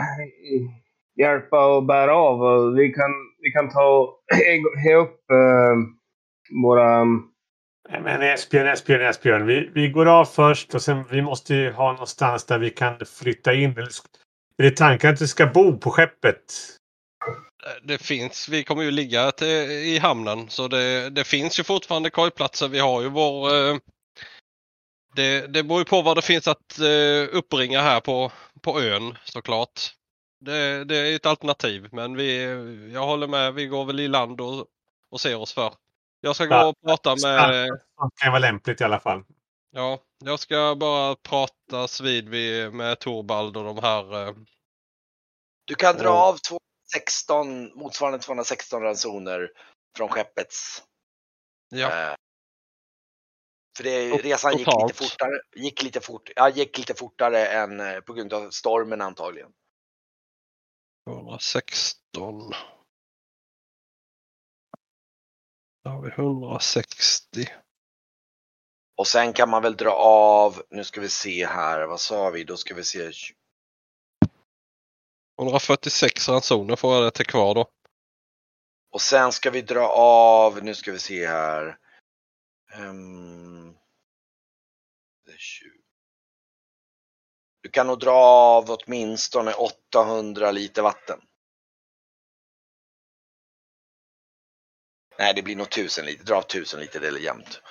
[1.15, 2.73] hjälpa och bära av.
[2.73, 4.19] Vi, kan, vi kan ta
[5.01, 5.75] upp eh,
[6.63, 7.03] våra...
[7.89, 9.45] Nej, Men Esbjörn, Esbjörn, Esbjörn.
[9.45, 13.05] Vi, vi går av först och sen vi måste ju ha någonstans där vi kan
[13.05, 13.77] flytta in.
[14.57, 16.43] Är det tanken att vi ska bo på skeppet?
[17.83, 22.09] Det finns, vi kommer ju ligga till, i hamnen så det, det finns ju fortfarande
[22.09, 22.67] kojplatser.
[22.67, 23.55] Vi har ju vår...
[23.55, 23.77] Eh,
[25.15, 28.31] det, det beror ju på vad det finns att eh, uppringa här på,
[28.61, 29.93] på ön såklart.
[30.39, 32.43] Det, det är ett alternativ men vi,
[32.93, 34.65] jag håller med, vi går väl i land och,
[35.11, 35.73] och ser oss för.
[36.21, 37.49] Jag ska gå och prata med...
[37.69, 39.23] Det kan vara lämpligt i alla fall.
[39.71, 44.27] Ja, jag ska bara pratas vid vid- med Torbald och de här.
[44.27, 44.35] eh,
[45.65, 49.51] Du kan dra av 216, motsvarande 216 ransoner
[49.97, 50.83] från skeppets.
[51.69, 52.15] Ja, Eh,
[53.77, 54.91] för det, Och resan gick totalt?
[54.91, 59.01] lite fortare, gick lite, fort, ja, gick lite fortare än eh, på grund av stormen
[59.01, 59.51] antagligen.
[61.05, 62.51] 216.
[65.87, 67.47] Då har vi 160.
[68.97, 72.43] Och sen kan man väl dra av, nu ska vi se här, vad sa vi?
[72.43, 73.11] Då ska vi se.
[75.39, 77.69] 146 ransoner får jag det till kvar då.
[78.91, 81.77] Och sen ska vi dra av, nu ska vi se här.
[85.37, 85.69] 20.
[87.61, 91.26] Du kan nog dra av åtminstone 800 liter vatten.
[95.19, 96.25] Nej, det blir nog 1000 liter.
[96.25, 97.61] Dra av 1000 liter, det är jämnt.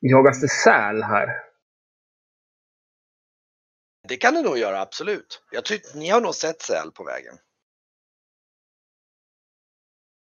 [0.00, 1.28] Jagas det säl här?
[4.08, 5.42] Det kan du nog göra, absolut.
[5.50, 7.38] Jag tycker ni har nog sett säl på vägen.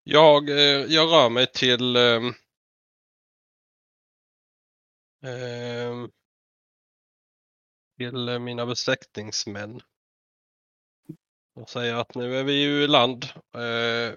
[0.04, 1.96] Jag, eh, jag rör mig till
[5.24, 6.10] ehm, ehm,
[7.98, 9.82] till mina besättningsmän.
[11.56, 13.26] Och säger att nu är vi ju i land.
[13.56, 14.14] Eh,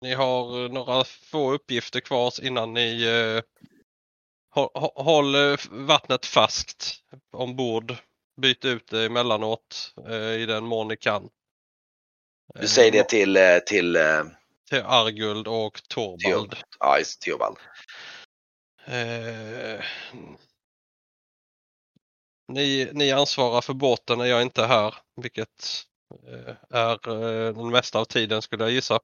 [0.00, 3.42] ni har några få uppgifter kvar innan ni eh,
[4.54, 7.96] hå- hå- håll eh, vattnet fast ombord.
[8.40, 11.30] Byt ut det emellanåt eh, i den mån ni kan.
[12.60, 13.98] Du säger det till, eh, till
[14.68, 16.56] Till Arguld och Torvald.
[16.78, 17.56] ja, just Theobald.
[18.90, 19.84] Eh,
[22.48, 25.84] ni, ni ansvarar för båten när jag inte är här, vilket
[26.26, 29.00] eh, är eh, den mesta av tiden skulle jag gissa.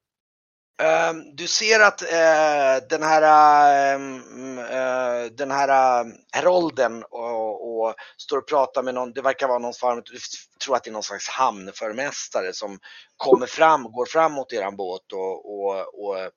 [0.82, 7.94] Um, Du ser att uh, den här, um, uh, den här uh, herolden och, och
[8.16, 10.18] står och pratar med någon, det verkar vara någon form, du
[10.64, 12.78] tror att det är någon slags hamnförmästare som
[13.16, 16.30] kommer fram, går fram mot eran båt och, och, och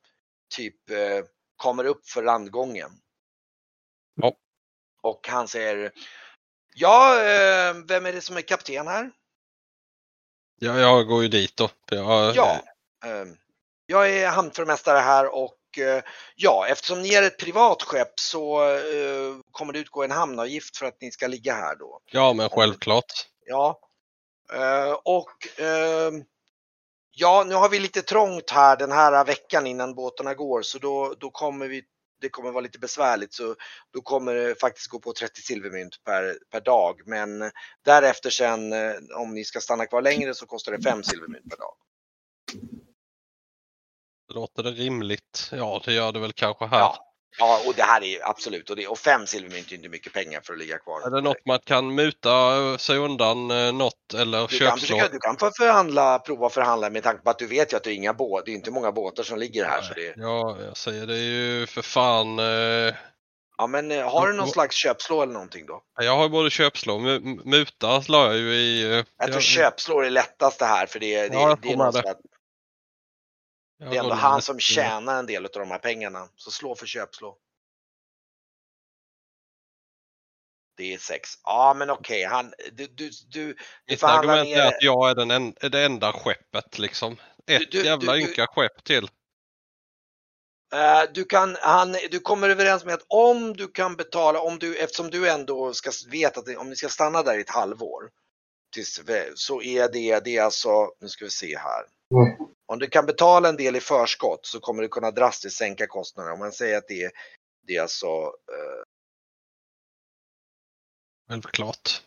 [0.56, 0.76] typ
[1.56, 2.90] kommer upp för landgången.
[4.22, 4.34] Ja.
[5.02, 5.92] Och han säger,
[6.76, 9.12] ja, eh, vem är det som är kapten här?
[10.60, 11.70] Jag, jag går ju dit då.
[11.92, 12.60] Jag, Ja,
[13.06, 13.38] ehm,
[13.86, 16.04] jag är hamnförmästare här och eh,
[16.36, 20.86] ja, eftersom ni är ett privat skepp så eh, kommer det utgå en hamnavgift för
[20.86, 22.02] att ni ska ligga här då.
[22.12, 23.28] ja, men självklart.
[23.46, 23.80] Ja,
[24.54, 26.24] eh, och ehm,
[27.12, 31.14] ja, nu har vi lite trångt här den här veckan innan båtarna går så då,
[31.20, 31.84] då kommer vi
[32.22, 33.56] det kommer vara lite besvärligt så
[33.94, 37.02] då kommer det faktiskt gå på 30 silvermynt per, per dag.
[37.06, 37.52] Men
[37.86, 41.58] därefter sen eh, om ni ska stanna kvar längre så kostar det 5 silvermynt per
[41.58, 41.74] dag.
[44.34, 45.50] Låter det rimligt?
[45.52, 46.80] Ja, det gör det väl kanske här.
[46.80, 47.07] Ja.
[47.40, 50.42] Ja, och det här är absolut, och, det, och fem silvermynt är inte mycket pengar
[50.44, 51.02] för att ligga kvar.
[51.02, 55.20] Är det något man kan muta sig undan eh, något eller du kan, försöka, du
[55.20, 58.14] kan förhandla, prova förhandla med tanke på att du vet ju att det är inga
[58.14, 59.82] båt, det är inte många båtar som ligger här.
[59.82, 61.18] Så det, Ja, jag säger det är
[61.60, 62.40] ju för fan.
[62.40, 62.96] Eh,
[63.58, 65.82] ja, men eh, har du någon slags köpslå eller någonting då?
[66.00, 67.02] jag har både köpslå och
[67.46, 68.84] muta la jag ju i.
[68.84, 71.78] eh, Jag tror jag- köpslå är det lättaste här för det, det, Ja, det, är,
[71.78, 71.94] någon
[73.80, 73.86] det.
[73.86, 76.30] är ändå han med- som tjänar en del av de här pengarna.
[76.36, 77.38] Så slå för köpslå.
[80.78, 81.30] Det är sex.
[81.44, 83.56] Ja men okej, han, du, du, du,
[83.86, 87.14] du argument ner- är att jag är den en, är det enda skeppet liksom.
[87.48, 89.04] Ett Du- du- jävla du- ynka skepp till.
[90.74, 94.78] Eh, Du, kan, han, du kommer överens med att om du kan betala, om du,
[94.78, 98.10] eftersom du ändå ska veta att om ni ska stanna där i ett halvår.
[98.74, 99.02] Tills,
[99.36, 101.84] så är det, det är alltså, nu ska vi se här.
[102.16, 102.54] Mm.
[102.68, 106.34] Om du kan betala en del i förskott så kommer du kunna drastiskt sänka kostnaderna.
[106.34, 107.12] Om man säger att det är,
[107.68, 108.84] det är alltså, eh,
[111.30, 112.04] Självklart.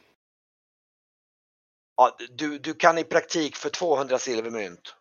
[1.97, 4.95] ja, du, du kan i praktik för 200 silvermynt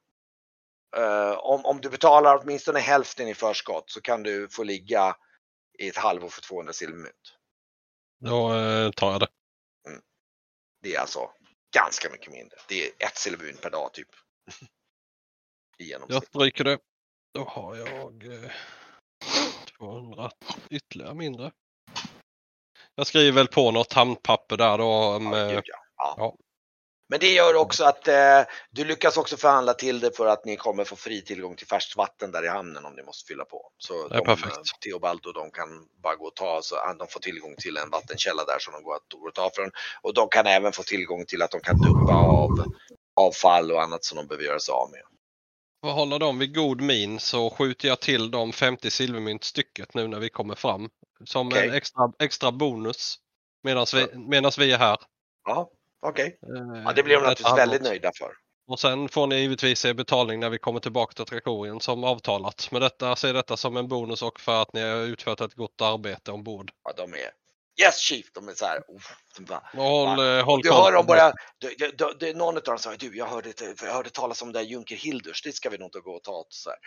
[0.97, 5.15] eh, om, om du betalar åtminstone hälften i förskott så kan du få ligga
[5.79, 7.35] i ett halvår för 200 silvermynt.
[8.19, 9.27] Då eh, tar jag det.
[10.81, 11.31] Det är alltså
[11.75, 12.57] ganska mycket mindre.
[12.67, 14.09] Det är ett silvermynt per dag typ.
[15.79, 16.27] I Jag genomsnitt.
[16.29, 16.77] stryker det.
[17.33, 18.51] Då har jag eh,
[19.77, 20.31] 200
[20.69, 21.51] ytterligare mindre.
[22.95, 24.85] Jag skriver väl på något handpapper där då.
[24.93, 25.77] Om, Ja, eh, gud, ja.
[25.97, 26.15] Ja.
[26.17, 26.35] ja.
[27.11, 30.55] Men det gör också att eh, du lyckas också förhandla till det för att ni
[30.57, 33.71] kommer få fri tillgång till färskt vatten där i hamnen om ni måste fylla på.
[33.77, 34.55] Så Ja, de, perfekt.
[34.57, 37.89] eh, Theobaldo de kan bara gå och ta, så att de får tillgång till en
[37.89, 39.71] vattenkälla där som de går att, går att ta från.
[40.01, 42.49] Och de kan även få tillgång till att de kan dumpa av
[43.15, 45.01] avfall och annat som de behöver göra sig av med.
[45.81, 50.07] Att hålla dem vid god min så skjuter jag till de 50 silvermynt stycket nu
[50.07, 50.89] när vi kommer fram.
[51.25, 51.67] Som Okej.
[51.67, 53.15] en extra, extra bonus
[53.63, 54.97] medan vi, medans vi är här.
[55.45, 55.71] Ja,
[56.01, 56.39] okej.
[56.43, 58.31] Eh, Ja, det blir de naturligtvis väldigt nöjda för.
[58.67, 62.67] Och sen får ni givetvis er betalning när vi kommer tillbaka till Trakorien som avtalat.
[62.71, 65.81] Men detta ser detta som en bonus och för att ni har utfört ett gott
[65.81, 66.71] arbete ombord.
[66.83, 67.29] Ja, de är
[67.81, 68.83] Yes chief, de är så här.
[68.87, 69.01] Oh,
[69.37, 72.63] de bara, håll, eh, håll Du hör dem bara, det, det, det, det, någon av
[72.63, 75.69] dem sa du jag hörde, jag hörde talas om det där Junker Hilders, det ska
[75.69, 76.45] vi nog inte gå och ta.
[76.49, 76.79] Så här.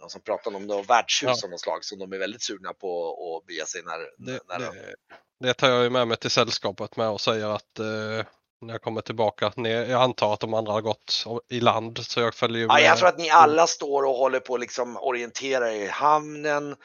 [0.00, 1.46] Någon som pratade om något värdshus Ja.
[1.46, 4.58] av något slag som de är väldigt sugna på att bege sig när, Det, när
[4.58, 4.94] det,
[5.40, 8.26] det tar jag ju med mig till sällskapet med och säger att eh,
[8.60, 12.34] när jag kommer tillbaka, jag antar att de andra har gått i land så jag
[12.34, 15.72] följer ju Ja, jag tror att ni alla står och håller på att liksom orientera
[15.72, 16.76] er i hamnen.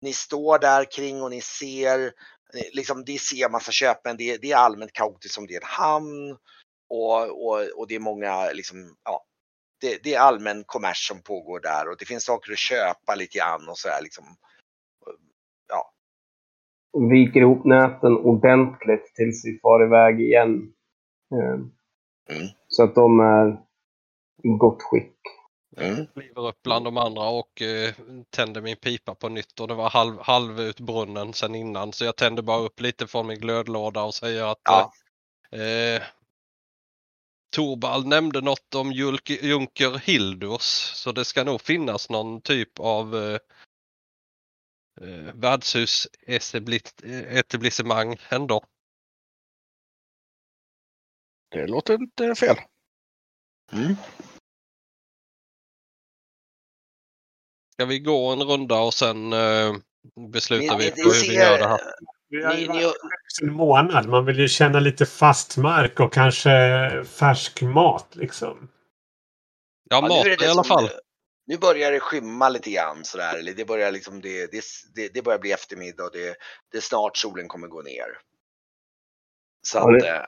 [0.00, 2.12] Ni står där kring och ni ser,
[2.72, 5.66] liksom det ser massa köpen, det, är- det är allmänt kaotiskt som det är en
[5.66, 6.36] hamn.
[6.90, 9.24] Och, och, och det är många, liksom, ja,
[9.80, 13.38] det, det är allmän kommers som pågår där och det finns saker att köpa lite
[13.38, 14.24] grann och så här liksom.
[15.68, 15.92] Ja,
[17.10, 20.72] Viker ihop näten ordentligt tills vi far iväg igen.
[21.34, 21.60] Eh,
[22.30, 22.46] Mm.
[22.68, 23.48] Så att de är
[24.42, 25.16] i gott skick.
[25.80, 26.06] Mm.
[26.06, 27.94] kliver upp bland de andra och eh,
[28.30, 32.04] tänder min pipa på nytt och det var halv, halv ut brunnen sen innan så
[32.04, 34.92] jag tände bara upp lite från min glödlåda och säger att ja.
[35.52, 36.02] eh, eh,
[37.50, 43.16] Torvald nämnde något om Julk, Junker Hildurs så det ska nog finnas någon typ av
[43.16, 43.38] eh,
[45.00, 48.64] eh, värdshus-etablissemang ändå.
[51.50, 52.56] Det låter inte fel.
[53.72, 53.96] Mm.
[57.78, 59.74] Ska vi gå en runda och sen eh,
[60.32, 61.80] beslutar vi ni, på hur vi gör det här?
[62.28, 62.96] Vi har ju varit
[63.42, 64.08] ni, en månad.
[64.08, 66.50] Man vill ju känna lite fast mark och kanske
[67.04, 68.68] färsk mat liksom.
[69.90, 70.90] Ja, Ja, nu mat det i alla fall.
[71.46, 73.38] Nu börjar det skymma lite grann sådär.
[73.38, 74.50] Eller det börjar liksom, det,
[74.94, 76.36] det, det, börjar bli eftermiddag och det,
[76.72, 78.18] det är snart solen kommer gå ner.
[79.66, 80.24] Så Ja, att, det- eh,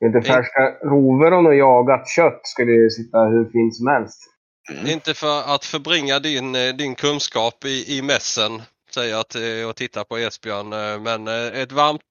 [0.00, 4.37] Lite färska rover och jagat kött skulle ju sitta hur fint som helst.
[4.70, 4.86] Mm.
[4.86, 8.62] Inte för att förbringa din, eh, din kunskap i, i mässen,
[8.94, 12.02] säger att eh, och titta på Esbjörn, eh, men eh, ett varmt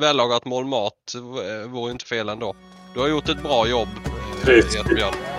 [0.00, 1.14] vällagat mål mat
[1.66, 2.56] vore inte fel ändå.
[2.94, 3.88] Du har gjort ett bra jobb.
[4.48, 5.37] Esbjörn.